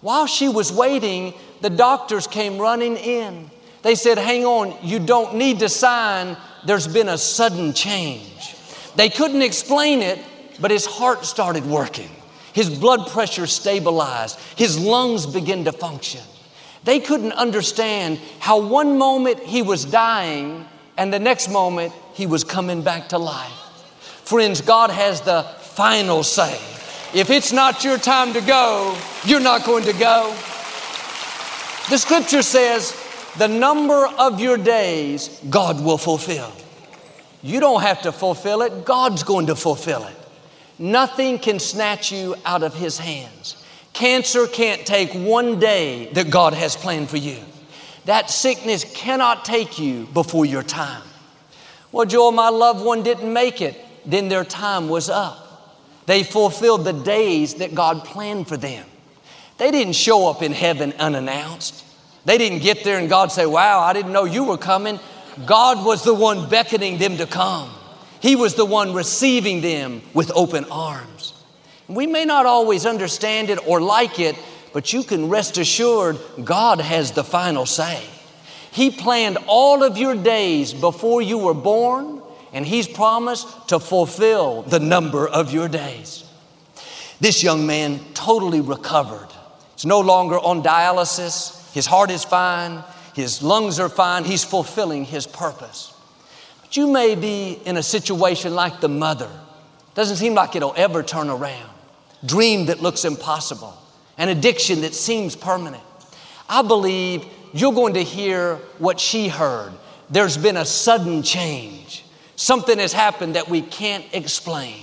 While 0.00 0.26
she 0.26 0.48
was 0.48 0.72
waiting, 0.72 1.34
the 1.60 1.70
doctors 1.70 2.26
came 2.26 2.58
running 2.58 2.96
in. 2.96 3.50
They 3.82 3.94
said, 3.94 4.18
Hang 4.18 4.44
on, 4.44 4.76
you 4.82 4.98
don't 4.98 5.36
need 5.36 5.58
to 5.60 5.68
sign. 5.68 6.36
There's 6.64 6.88
been 6.88 7.08
a 7.08 7.18
sudden 7.18 7.72
change. 7.72 8.56
They 8.96 9.08
couldn't 9.08 9.42
explain 9.42 10.02
it, 10.02 10.18
but 10.60 10.70
his 10.70 10.86
heart 10.86 11.24
started 11.24 11.64
working. 11.64 12.10
His 12.52 12.68
blood 12.68 13.08
pressure 13.08 13.46
stabilized. 13.46 14.38
His 14.56 14.78
lungs 14.78 15.26
began 15.26 15.64
to 15.64 15.72
function. 15.72 16.22
They 16.84 16.98
couldn't 16.98 17.32
understand 17.32 18.18
how 18.38 18.60
one 18.60 18.98
moment 18.98 19.40
he 19.40 19.62
was 19.62 19.84
dying 19.84 20.66
and 20.96 21.12
the 21.12 21.18
next 21.18 21.50
moment 21.50 21.92
he 22.14 22.26
was 22.26 22.42
coming 22.42 22.82
back 22.82 23.10
to 23.10 23.18
life. 23.18 23.52
Friends, 24.24 24.60
God 24.60 24.90
has 24.90 25.20
the 25.20 25.42
final 25.60 26.22
say. 26.22 26.58
If 27.12 27.30
it's 27.30 27.52
not 27.52 27.82
your 27.82 27.98
time 27.98 28.32
to 28.34 28.40
go, 28.40 28.96
you're 29.24 29.40
not 29.40 29.64
going 29.64 29.84
to 29.84 29.92
go. 29.92 30.30
The 31.90 31.98
scripture 31.98 32.42
says, 32.42 32.96
the 33.36 33.48
number 33.48 34.06
of 34.06 34.40
your 34.40 34.56
days 34.56 35.40
God 35.50 35.82
will 35.84 35.98
fulfill. 35.98 36.52
You 37.42 37.58
don't 37.58 37.82
have 37.82 38.02
to 38.02 38.12
fulfill 38.12 38.62
it, 38.62 38.84
God's 38.84 39.22
going 39.24 39.46
to 39.46 39.56
fulfill 39.56 40.04
it. 40.04 40.16
Nothing 40.78 41.38
can 41.38 41.58
snatch 41.58 42.12
you 42.12 42.36
out 42.44 42.62
of 42.62 42.74
His 42.74 42.98
hands. 42.98 43.62
Cancer 43.92 44.46
can't 44.46 44.86
take 44.86 45.12
one 45.12 45.58
day 45.58 46.12
that 46.12 46.30
God 46.30 46.54
has 46.54 46.76
planned 46.76 47.10
for 47.10 47.16
you. 47.16 47.38
That 48.04 48.30
sickness 48.30 48.84
cannot 48.94 49.44
take 49.44 49.78
you 49.78 50.06
before 50.14 50.46
your 50.46 50.62
time. 50.62 51.02
Well, 51.92 52.06
Joel, 52.06 52.32
my 52.32 52.50
loved 52.50 52.84
one 52.84 53.02
didn't 53.02 53.32
make 53.32 53.60
it. 53.60 53.76
Then 54.06 54.28
their 54.28 54.44
time 54.44 54.88
was 54.88 55.10
up. 55.10 55.49
They 56.10 56.24
fulfilled 56.24 56.84
the 56.84 56.92
days 56.92 57.54
that 57.54 57.72
God 57.72 58.04
planned 58.04 58.48
for 58.48 58.56
them. 58.56 58.84
They 59.58 59.70
didn't 59.70 59.92
show 59.92 60.28
up 60.28 60.42
in 60.42 60.50
heaven 60.50 60.92
unannounced. 60.98 61.84
They 62.24 62.36
didn't 62.36 62.62
get 62.62 62.82
there 62.82 62.98
and 62.98 63.08
God 63.08 63.30
say, 63.30 63.46
Wow, 63.46 63.78
I 63.78 63.92
didn't 63.92 64.10
know 64.10 64.24
you 64.24 64.42
were 64.42 64.58
coming. 64.58 64.98
God 65.46 65.86
was 65.86 66.02
the 66.02 66.12
one 66.12 66.48
beckoning 66.48 66.98
them 66.98 67.16
to 67.18 67.26
come. 67.26 67.70
He 68.20 68.34
was 68.34 68.56
the 68.56 68.64
one 68.64 68.92
receiving 68.92 69.60
them 69.60 70.02
with 70.12 70.32
open 70.34 70.64
arms. 70.64 71.32
We 71.86 72.08
may 72.08 72.24
not 72.24 72.44
always 72.44 72.86
understand 72.86 73.48
it 73.48 73.64
or 73.64 73.80
like 73.80 74.18
it, 74.18 74.34
but 74.72 74.92
you 74.92 75.04
can 75.04 75.28
rest 75.28 75.58
assured 75.58 76.18
God 76.42 76.80
has 76.80 77.12
the 77.12 77.22
final 77.22 77.66
say. 77.66 78.02
He 78.72 78.90
planned 78.90 79.38
all 79.46 79.84
of 79.84 79.96
your 79.96 80.16
days 80.16 80.74
before 80.74 81.22
you 81.22 81.38
were 81.38 81.54
born, 81.54 82.19
and 82.52 82.66
He's 82.66 82.86
promised 82.86 83.68
to 83.68 83.78
fulfill 83.78 84.62
the 84.62 84.80
number 84.80 85.28
of 85.28 85.52
your 85.52 85.68
days. 85.68 86.24
This 87.20 87.42
young 87.42 87.66
man 87.66 88.00
totally 88.14 88.60
recovered. 88.60 89.28
He's 89.74 89.86
no 89.86 90.00
longer 90.00 90.38
on 90.38 90.62
dialysis. 90.62 91.72
His 91.72 91.86
heart 91.86 92.10
is 92.10 92.24
fine. 92.24 92.82
His 93.14 93.42
lungs 93.42 93.78
are 93.78 93.88
fine. 93.88 94.24
He's 94.24 94.44
fulfilling 94.44 95.04
his 95.04 95.26
purpose. 95.26 95.92
But 96.62 96.76
you 96.76 96.90
may 96.90 97.14
be 97.14 97.60
in 97.64 97.76
a 97.76 97.82
situation 97.82 98.54
like 98.54 98.80
the 98.80 98.88
mother. 98.88 99.30
Doesn't 99.94 100.16
seem 100.16 100.34
like 100.34 100.56
it'll 100.56 100.74
ever 100.76 101.02
turn 101.02 101.28
around 101.28 101.70
dream 102.24 102.66
that 102.66 102.82
looks 102.82 103.04
impossible, 103.04 103.74
an 104.18 104.28
addiction 104.28 104.82
that 104.82 104.94
seems 104.94 105.36
permanent. 105.36 105.82
I 106.48 106.62
believe 106.62 107.24
you're 107.52 107.72
going 107.72 107.94
to 107.94 108.02
hear 108.02 108.56
what 108.78 109.00
she 109.00 109.28
heard. 109.28 109.72
There's 110.08 110.36
been 110.36 110.56
a 110.56 110.64
sudden 110.64 111.22
change. 111.22 112.04
Something 112.40 112.78
has 112.78 112.94
happened 112.94 113.34
that 113.34 113.50
we 113.50 113.60
can't 113.60 114.06
explain. 114.14 114.76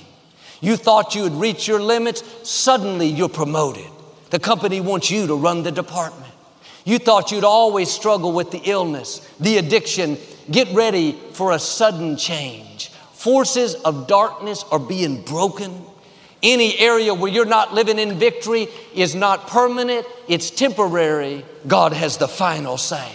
You 0.61 0.77
thought 0.77 1.15
you 1.15 1.23
had 1.23 1.33
reached 1.33 1.67
your 1.67 1.81
limits, 1.81 2.23
suddenly 2.47 3.07
you're 3.07 3.29
promoted. 3.29 3.87
The 4.29 4.37
company 4.37 4.79
wants 4.79 5.09
you 5.09 5.25
to 5.25 5.33
run 5.33 5.63
the 5.63 5.71
department. 5.71 6.31
You 6.85 6.99
thought 6.99 7.31
you'd 7.31 7.43
always 7.43 7.89
struggle 7.89 8.31
with 8.31 8.51
the 8.51 8.61
illness, 8.63 9.27
the 9.39 9.57
addiction. 9.57 10.19
Get 10.51 10.71
ready 10.75 11.17
for 11.33 11.51
a 11.51 11.57
sudden 11.57 12.15
change. 12.15 12.89
Forces 13.13 13.73
of 13.73 14.05
darkness 14.05 14.63
are 14.71 14.77
being 14.77 15.23
broken 15.23 15.83
any 16.43 16.77
area 16.77 17.13
where 17.13 17.31
you're 17.31 17.45
not 17.45 17.73
living 17.73 17.97
in 17.97 18.19
victory 18.19 18.67
is 18.93 19.15
not 19.15 19.47
permanent, 19.47 20.05
it's 20.27 20.51
temporary. 20.51 21.43
God 21.65 21.93
has 21.93 22.17
the 22.17 22.27
final 22.27 22.77
say. 22.77 23.11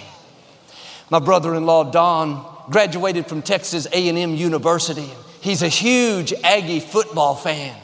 My 1.08 1.20
brother-in-law 1.20 1.92
Don 1.92 2.51
graduated 2.72 3.26
from 3.26 3.42
Texas 3.42 3.86
A&M 3.92 4.34
University. 4.34 5.08
He's 5.40 5.62
a 5.62 5.68
huge 5.68 6.32
Aggie 6.42 6.80
football 6.80 7.36
fan. 7.36 7.76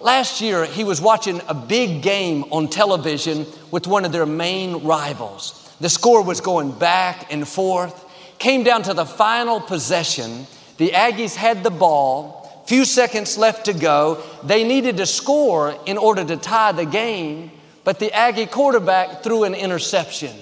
Last 0.00 0.40
year, 0.40 0.64
he 0.64 0.84
was 0.84 1.00
watching 1.00 1.42
a 1.46 1.54
big 1.54 2.00
game 2.02 2.44
on 2.50 2.68
television 2.68 3.44
with 3.70 3.86
one 3.86 4.06
of 4.06 4.12
their 4.12 4.24
main 4.24 4.84
rivals. 4.84 5.70
The 5.80 5.90
score 5.90 6.24
was 6.24 6.40
going 6.40 6.72
back 6.72 7.30
and 7.30 7.46
forth. 7.46 8.06
Came 8.38 8.62
down 8.64 8.84
to 8.84 8.94
the 8.94 9.04
final 9.04 9.60
possession. 9.60 10.46
The 10.78 10.90
Aggies 10.90 11.34
had 11.34 11.62
the 11.62 11.70
ball 11.70 12.40
Few 12.70 12.84
seconds 12.84 13.36
left 13.36 13.64
to 13.64 13.72
go. 13.72 14.22
They 14.44 14.62
needed 14.62 14.98
to 14.98 15.06
score 15.06 15.74
in 15.86 15.98
order 15.98 16.24
to 16.24 16.36
tie 16.36 16.70
the 16.70 16.86
game, 16.86 17.50
but 17.82 17.98
the 17.98 18.12
Aggie 18.12 18.46
quarterback 18.46 19.24
threw 19.24 19.42
an 19.42 19.54
interception. 19.54 20.36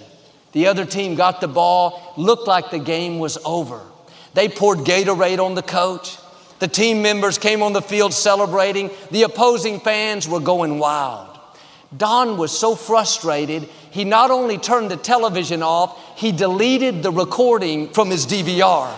The 0.53 0.67
other 0.67 0.85
team 0.85 1.15
got 1.15 1.41
the 1.41 1.49
ball, 1.49 2.08
looked 2.19 2.47
like 2.47 2.71
the 2.71 2.79
game 2.79 3.19
was 3.19 3.39
over. 3.45 3.81
They 4.35 4.49
poured 4.49 4.81
Gatorade 4.81 5.39
on 5.39 5.55
the 5.55 5.63
coach. 5.63 6.19
The 6.59 6.69
team 6.69 7.03
members 7.03 7.39
came 7.39 7.63
on 7.63 7.73
the 7.73 7.83
field 7.83 8.13
celebrating. 8.13 8.91
The 9.11 9.23
opposing 9.23 9.81
fans 9.81 10.29
were 10.29 10.41
going 10.41 10.79
wild. 10.79 11.39
Don 11.97 12.37
was 12.37 12.57
so 12.57 12.75
frustrated, 12.75 13.63
he 13.91 14.05
not 14.05 14.31
only 14.31 14.59
turned 14.59 14.91
the 14.91 14.97
television 14.97 15.63
off, 15.63 16.19
he 16.19 16.33
deleted 16.33 17.03
the 17.03 17.11
recording 17.11 17.89
from 17.89 18.11
his 18.11 18.27
DVR. 18.27 18.95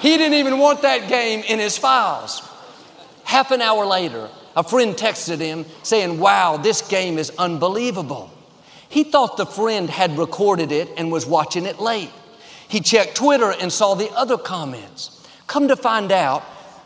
He 0.00 0.16
didn't 0.16 0.38
even 0.38 0.58
want 0.58 0.82
that 0.82 1.08
game 1.08 1.44
in 1.46 1.58
his 1.58 1.76
files. 1.76 2.40
Half 3.24 3.50
an 3.50 3.60
hour 3.60 3.84
later, 3.84 4.30
a 4.56 4.64
friend 4.64 4.94
texted 4.94 5.38
him 5.38 5.66
saying, 5.82 6.18
Wow, 6.18 6.56
this 6.56 6.80
game 6.80 7.18
is 7.18 7.30
unbelievable. 7.36 8.30
He 8.88 9.04
thought 9.04 9.36
the 9.36 9.46
friend 9.46 9.90
had 9.90 10.16
recorded 10.16 10.72
it 10.72 10.88
and 10.96 11.12
was 11.12 11.26
watching 11.26 11.66
it 11.66 11.78
late. 11.78 12.10
He 12.70 12.80
checked 12.80 13.16
Twitter 13.16 13.50
and 13.50 13.72
saw 13.72 13.94
the 13.94 14.10
other 14.12 14.38
comments. 14.38 15.26
Come 15.48 15.66
to 15.68 15.76
find 15.76 16.12
out, 16.12 16.44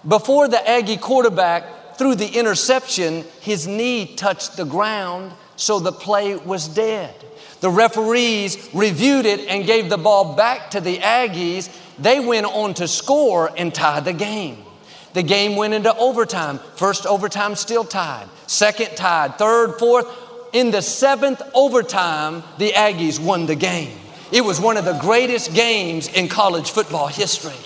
before 0.08 0.48
the 0.48 0.66
Aggie 0.66 0.96
quarterback 0.96 1.98
threw 1.98 2.14
the 2.14 2.38
interception, 2.38 3.22
his 3.42 3.66
knee 3.66 4.06
touched 4.16 4.56
the 4.56 4.64
ground, 4.64 5.32
so 5.56 5.78
the 5.78 5.92
play 5.92 6.36
was 6.36 6.68
dead. 6.68 7.14
The 7.60 7.68
referees 7.68 8.70
reviewed 8.72 9.26
it 9.26 9.46
and 9.46 9.66
gave 9.66 9.90
the 9.90 9.98
ball 9.98 10.34
back 10.34 10.70
to 10.70 10.80
the 10.80 10.96
Aggies. 10.96 11.68
They 11.98 12.18
went 12.18 12.46
on 12.46 12.72
to 12.74 12.88
score 12.88 13.50
and 13.54 13.74
tie 13.74 14.00
the 14.00 14.14
game. 14.14 14.64
The 15.12 15.22
game 15.22 15.54
went 15.54 15.74
into 15.74 15.94
overtime. 15.96 16.60
First 16.76 17.04
overtime 17.04 17.56
still 17.56 17.84
tied. 17.84 18.26
Second 18.46 18.96
tied. 18.96 19.36
Third, 19.36 19.78
fourth. 19.78 20.06
In 20.54 20.70
the 20.70 20.80
seventh 20.80 21.42
overtime, 21.52 22.42
the 22.56 22.72
Aggies 22.72 23.20
won 23.20 23.44
the 23.44 23.54
game. 23.54 23.98
It 24.32 24.44
was 24.44 24.60
one 24.60 24.76
of 24.76 24.84
the 24.84 24.98
greatest 24.98 25.54
games 25.54 26.08
in 26.08 26.28
college 26.28 26.70
football 26.70 27.06
history. 27.06 27.56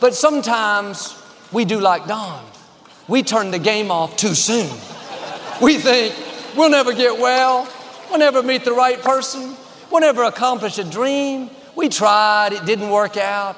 But 0.00 0.14
sometimes 0.14 1.14
we 1.52 1.64
do 1.64 1.80
like 1.80 2.06
Don. 2.06 2.44
We 3.08 3.22
turn 3.22 3.50
the 3.50 3.58
game 3.58 3.90
off 3.90 4.16
too 4.16 4.34
soon. 4.34 4.70
We 5.60 5.78
think 5.78 6.14
we'll 6.56 6.70
never 6.70 6.94
get 6.94 7.18
well, 7.18 7.68
we'll 8.08 8.18
never 8.18 8.42
meet 8.42 8.64
the 8.64 8.72
right 8.72 9.00
person, 9.00 9.54
we'll 9.90 10.00
never 10.00 10.24
accomplish 10.24 10.78
a 10.78 10.84
dream. 10.84 11.50
We 11.76 11.88
tried, 11.88 12.52
it 12.52 12.64
didn't 12.64 12.90
work 12.90 13.16
out. 13.16 13.56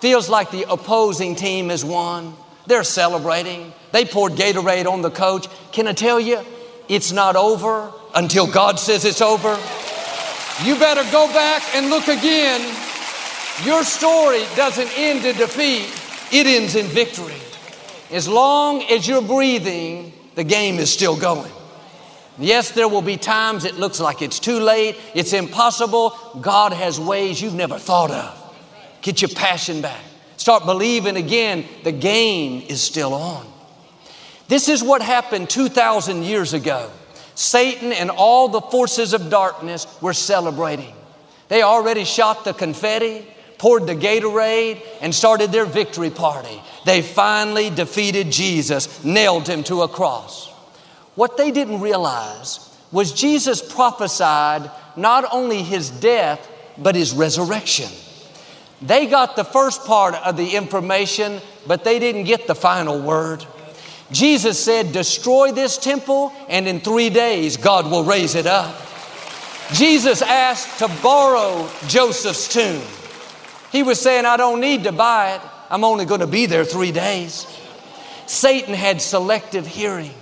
Feels 0.00 0.28
like 0.28 0.50
the 0.50 0.64
opposing 0.70 1.34
team 1.34 1.68
has 1.68 1.84
won. 1.84 2.34
They're 2.66 2.84
celebrating. 2.84 3.72
They 3.92 4.04
poured 4.04 4.32
Gatorade 4.32 4.86
on 4.86 5.02
the 5.02 5.10
coach. 5.10 5.46
Can 5.72 5.86
I 5.86 5.92
tell 5.92 6.18
you, 6.18 6.40
it's 6.88 7.12
not 7.12 7.36
over 7.36 7.92
until 8.14 8.46
God 8.46 8.78
says 8.78 9.04
it's 9.04 9.20
over. 9.20 9.58
You 10.64 10.76
better 10.78 11.10
go 11.10 11.26
back 11.28 11.62
and 11.74 11.88
look 11.88 12.08
again. 12.08 12.60
Your 13.64 13.82
story 13.82 14.44
doesn't 14.56 14.90
end 14.98 15.24
in 15.24 15.36
defeat, 15.36 15.88
it 16.30 16.46
ends 16.46 16.76
in 16.76 16.86
victory. 16.86 17.34
As 18.10 18.28
long 18.28 18.82
as 18.82 19.08
you're 19.08 19.22
breathing, 19.22 20.12
the 20.34 20.44
game 20.44 20.78
is 20.78 20.92
still 20.92 21.18
going. 21.18 21.50
Yes, 22.38 22.72
there 22.72 22.88
will 22.88 23.02
be 23.02 23.16
times 23.16 23.64
it 23.64 23.76
looks 23.76 24.00
like 24.00 24.20
it's 24.20 24.38
too 24.38 24.58
late, 24.60 24.96
it's 25.14 25.32
impossible. 25.32 26.16
God 26.40 26.72
has 26.72 27.00
ways 27.00 27.40
you've 27.40 27.54
never 27.54 27.78
thought 27.78 28.10
of. 28.10 28.54
Get 29.02 29.22
your 29.22 29.30
passion 29.30 29.80
back. 29.80 30.02
Start 30.36 30.64
believing 30.66 31.16
again, 31.16 31.66
the 31.84 31.92
game 31.92 32.62
is 32.68 32.82
still 32.82 33.14
on. 33.14 33.46
This 34.48 34.68
is 34.68 34.82
what 34.82 35.00
happened 35.00 35.48
2,000 35.48 36.22
years 36.22 36.52
ago. 36.52 36.90
Satan 37.34 37.92
and 37.92 38.10
all 38.10 38.48
the 38.48 38.60
forces 38.60 39.14
of 39.14 39.30
darkness 39.30 39.86
were 40.00 40.12
celebrating. 40.12 40.94
They 41.48 41.62
already 41.62 42.04
shot 42.04 42.44
the 42.44 42.52
confetti, 42.52 43.26
poured 43.58 43.86
the 43.86 43.96
Gatorade, 43.96 44.80
and 45.00 45.14
started 45.14 45.52
their 45.52 45.66
victory 45.66 46.10
party. 46.10 46.62
They 46.86 47.02
finally 47.02 47.70
defeated 47.70 48.30
Jesus, 48.30 49.04
nailed 49.04 49.48
him 49.48 49.62
to 49.64 49.82
a 49.82 49.88
cross. 49.88 50.48
What 51.14 51.36
they 51.36 51.50
didn't 51.50 51.80
realize 51.80 52.66
was 52.92 53.12
Jesus 53.12 53.60
prophesied 53.60 54.70
not 54.96 55.24
only 55.32 55.62
his 55.62 55.90
death, 55.90 56.48
but 56.78 56.94
his 56.94 57.12
resurrection. 57.12 57.88
They 58.82 59.06
got 59.06 59.36
the 59.36 59.44
first 59.44 59.84
part 59.84 60.14
of 60.14 60.36
the 60.36 60.56
information, 60.56 61.40
but 61.66 61.84
they 61.84 61.98
didn't 61.98 62.24
get 62.24 62.46
the 62.46 62.54
final 62.54 63.00
word. 63.00 63.44
Jesus 64.12 64.62
said, 64.62 64.92
Destroy 64.92 65.52
this 65.52 65.76
temple, 65.78 66.32
and 66.48 66.66
in 66.66 66.80
three 66.80 67.10
days 67.10 67.56
God 67.56 67.90
will 67.90 68.04
raise 68.04 68.34
it 68.34 68.46
up. 68.46 68.74
Jesus 69.72 70.20
asked 70.20 70.80
to 70.80 70.88
borrow 71.02 71.68
Joseph's 71.86 72.48
tomb. 72.48 72.82
He 73.70 73.82
was 73.82 74.00
saying, 74.00 74.26
I 74.26 74.36
don't 74.36 74.60
need 74.60 74.84
to 74.84 74.92
buy 74.92 75.34
it, 75.34 75.40
I'm 75.70 75.84
only 75.84 76.04
going 76.04 76.20
to 76.20 76.26
be 76.26 76.46
there 76.46 76.64
three 76.64 76.90
days. 76.90 77.46
Satan 78.26 78.74
had 78.74 79.00
selective 79.00 79.66
hearing. 79.66 80.12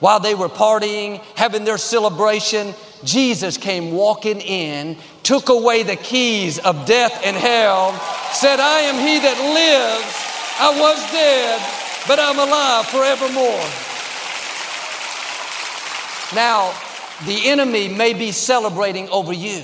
While 0.00 0.20
they 0.20 0.34
were 0.34 0.48
partying, 0.48 1.20
having 1.34 1.64
their 1.64 1.78
celebration, 1.78 2.74
Jesus 3.02 3.56
came 3.56 3.92
walking 3.92 4.40
in, 4.40 4.96
took 5.22 5.48
away 5.48 5.82
the 5.82 5.96
keys 5.96 6.58
of 6.58 6.86
death 6.86 7.20
and 7.24 7.36
hell, 7.36 7.92
said, 8.32 8.60
I 8.60 8.80
am 8.82 8.94
he 8.94 9.18
that 9.18 9.38
lives. 9.54 10.28
I 10.60 10.80
was 10.80 10.98
dead, 11.10 11.87
but 12.08 12.18
I'm 12.18 12.38
alive 12.38 12.86
forevermore. 12.86 13.68
Now, 16.34 16.74
the 17.26 17.48
enemy 17.48 17.88
may 17.88 18.14
be 18.14 18.32
celebrating 18.32 19.08
over 19.10 19.32
you, 19.32 19.62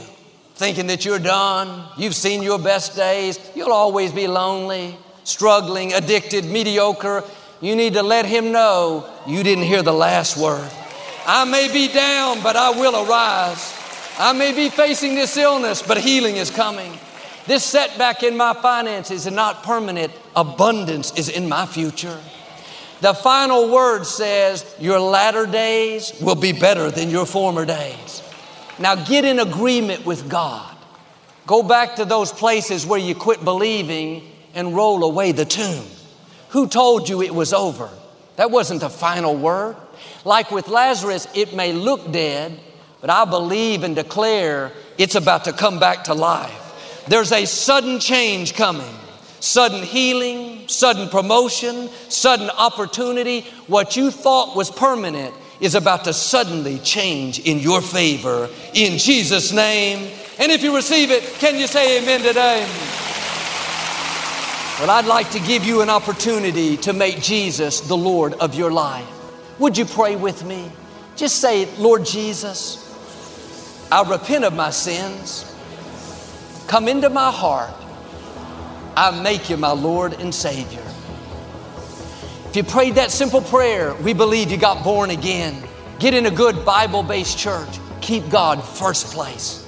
thinking 0.55 0.87
that 0.89 1.05
you're 1.05 1.19
done, 1.19 1.89
you've 1.97 2.15
seen 2.15 2.43
your 2.43 2.59
best 2.59 2.95
days, 2.97 3.39
you'll 3.55 3.73
always 3.73 4.13
be 4.13 4.27
lonely, 4.27 4.97
struggling, 5.25 5.95
addicted, 5.95 6.45
mediocre. 6.45 7.25
You 7.61 7.77
need 7.77 7.95
to 7.95 8.03
let 8.03 8.27
him 8.27 8.53
know 8.53 9.11
you 9.27 9.43
didn't 9.43 9.65
hear 9.65 9.83
the 9.83 9.93
last 9.93 10.37
word. 10.37 10.71
I 11.27 11.45
may 11.47 11.73
be 11.73 11.89
down, 11.89 12.43
but 12.43 12.57
I 12.57 12.71
will 12.71 13.09
arise. 13.09 13.73
I 14.19 14.35
may 14.35 14.53
be 14.53 14.69
facing 14.69 15.15
this 15.15 15.37
illness, 15.37 15.83
but 15.83 15.97
healing 15.97 16.37
is 16.37 16.51
coming. 16.51 16.93
This 17.47 17.63
setback 17.63 18.23
in 18.23 18.37
my 18.37 18.55
finances 18.55 19.27
is 19.27 19.33
not 19.33 19.63
permanent. 19.63 20.13
Abundance 20.35 21.17
is 21.19 21.29
in 21.29 21.49
my 21.49 21.67
future. 21.67 22.19
The 23.03 23.13
final 23.13 23.71
word 23.71 24.05
says, 24.05 24.75
Your 24.79 24.99
latter 24.99 25.45
days 25.45 26.19
will 26.23 26.37
be 26.37 26.53
better 26.53 26.91
than 26.91 27.11
your 27.11 27.27
former 27.27 27.67
days. 27.67 28.23
Now 28.79 28.95
get 28.95 29.27
in 29.27 29.41
agreement 29.41 30.07
with 30.07 30.29
God. 30.29 30.75
Go 31.47 31.63
back 31.63 31.97
to 31.97 32.07
those 32.07 32.33
places 32.33 32.87
where 32.87 32.99
you 32.99 33.15
quit 33.15 33.45
believing 33.45 34.31
and 34.55 34.75
roll 34.75 35.05
away 35.05 35.33
the 35.33 35.45
tomb. 35.45 35.85
Who 36.51 36.67
told 36.67 37.11
you 37.11 37.21
it 37.21 37.35
was 37.35 37.53
over? 37.53 37.91
That 38.37 38.51
wasn't 38.51 38.81
the 38.81 38.89
final 38.89 39.37
word. 39.37 39.77
Like 40.25 40.51
with 40.51 40.69
Lazarus, 40.69 41.29
it 41.35 41.55
may 41.55 41.75
look 41.75 42.11
dead, 42.11 42.59
but 43.03 43.11
I 43.11 43.27
believe 43.27 43.83
and 43.83 43.95
declare 43.95 44.73
it's 44.97 45.15
about 45.15 45.45
to 45.45 45.53
come 45.53 45.79
back 45.79 46.05
to 46.05 46.15
life. 46.15 46.64
There's 47.09 47.33
a 47.33 47.45
sudden 47.47 48.01
change 48.01 48.55
coming 48.55 48.95
sudden 49.45 49.83
healing, 49.83 50.67
sudden 50.69 51.09
promotion, 51.11 51.91
sudden 52.09 52.49
opportunity. 52.49 53.43
What 53.67 53.95
you 53.95 54.11
thought 54.11 54.57
was 54.57 54.71
permanent 54.71 55.35
is 55.61 55.75
about 55.75 56.05
to 56.05 56.15
suddenly 56.15 56.79
change 56.79 57.41
in 57.41 57.59
your 57.59 57.83
favor 57.83 58.49
in 58.73 58.99
Jesus' 58.99 59.53
name. 59.53 60.11
And 60.39 60.51
if 60.51 60.63
you 60.63 60.75
receive 60.75 61.11
it, 61.11 61.23
can 61.39 61.59
you 61.59 61.67
say 61.67 62.03
amen 62.03 62.23
today? 62.23 62.67
Well, 64.81 64.91
I'd 64.91 65.07
like 65.07 65.31
to 65.33 65.41
give 65.41 65.65
you 65.65 65.83
an 65.83 65.91
opportunity 65.91 66.77
to 66.79 66.93
make 66.93 67.21
Jesus 67.21 67.81
the 67.81 67.97
Lord 67.97 68.33
of 68.35 68.55
your 68.55 68.73
life. 68.73 69.07
Would 69.61 69.79
you 69.79 69.85
pray 69.85 70.17
with 70.17 70.45
me? 70.45 70.71
Just 71.17 71.37
say, 71.37 71.67
Lord 71.77 72.05
Jesus, 72.05 72.81
I 73.93 74.03
repent 74.11 74.45
of 74.45 74.55
my 74.55 74.71
sins. 74.71 75.54
Come 76.67 76.89
into 76.89 77.11
my 77.11 77.31
heart. 77.31 77.73
I 78.97 79.21
make 79.23 79.51
you 79.51 79.57
my 79.57 79.73
Lord 79.73 80.15
and 80.15 80.35
Savior. 80.35 80.83
If 82.49 82.57
you 82.57 82.63
prayed 82.63 82.95
that 82.95 83.11
simple 83.11 83.41
prayer, 83.41 83.95
we 83.97 84.13
believe 84.15 84.51
you 84.51 84.57
got 84.57 84.85
born 84.85 85.11
again. 85.11 85.63
Get 85.99 86.15
in 86.15 86.27
a 86.27 86.31
good 86.31 86.65
Bible 86.65 87.03
based 87.03 87.39
church. 87.39 87.69
Keep 88.01 88.31
God 88.31 88.63
first 88.63 89.13
place. 89.13 89.67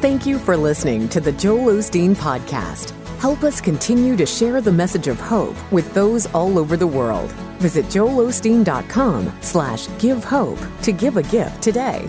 Thank 0.00 0.26
you 0.26 0.38
for 0.38 0.56
listening 0.56 1.08
to 1.08 1.20
the 1.20 1.32
Joel 1.32 1.74
Osteen 1.74 2.14
Podcast. 2.14 2.90
Help 3.18 3.42
us 3.42 3.60
continue 3.60 4.16
to 4.16 4.24
share 4.24 4.60
the 4.60 4.70
message 4.70 5.08
of 5.08 5.18
hope 5.18 5.56
with 5.72 5.92
those 5.92 6.26
all 6.26 6.56
over 6.56 6.76
the 6.76 6.86
world. 6.86 7.32
Visit 7.58 7.86
joelosteen.com 7.86 9.32
slash 9.40 9.88
give 9.98 10.22
hope 10.22 10.60
to 10.82 10.92
give 10.92 11.16
a 11.16 11.22
gift 11.24 11.60
today. 11.60 12.08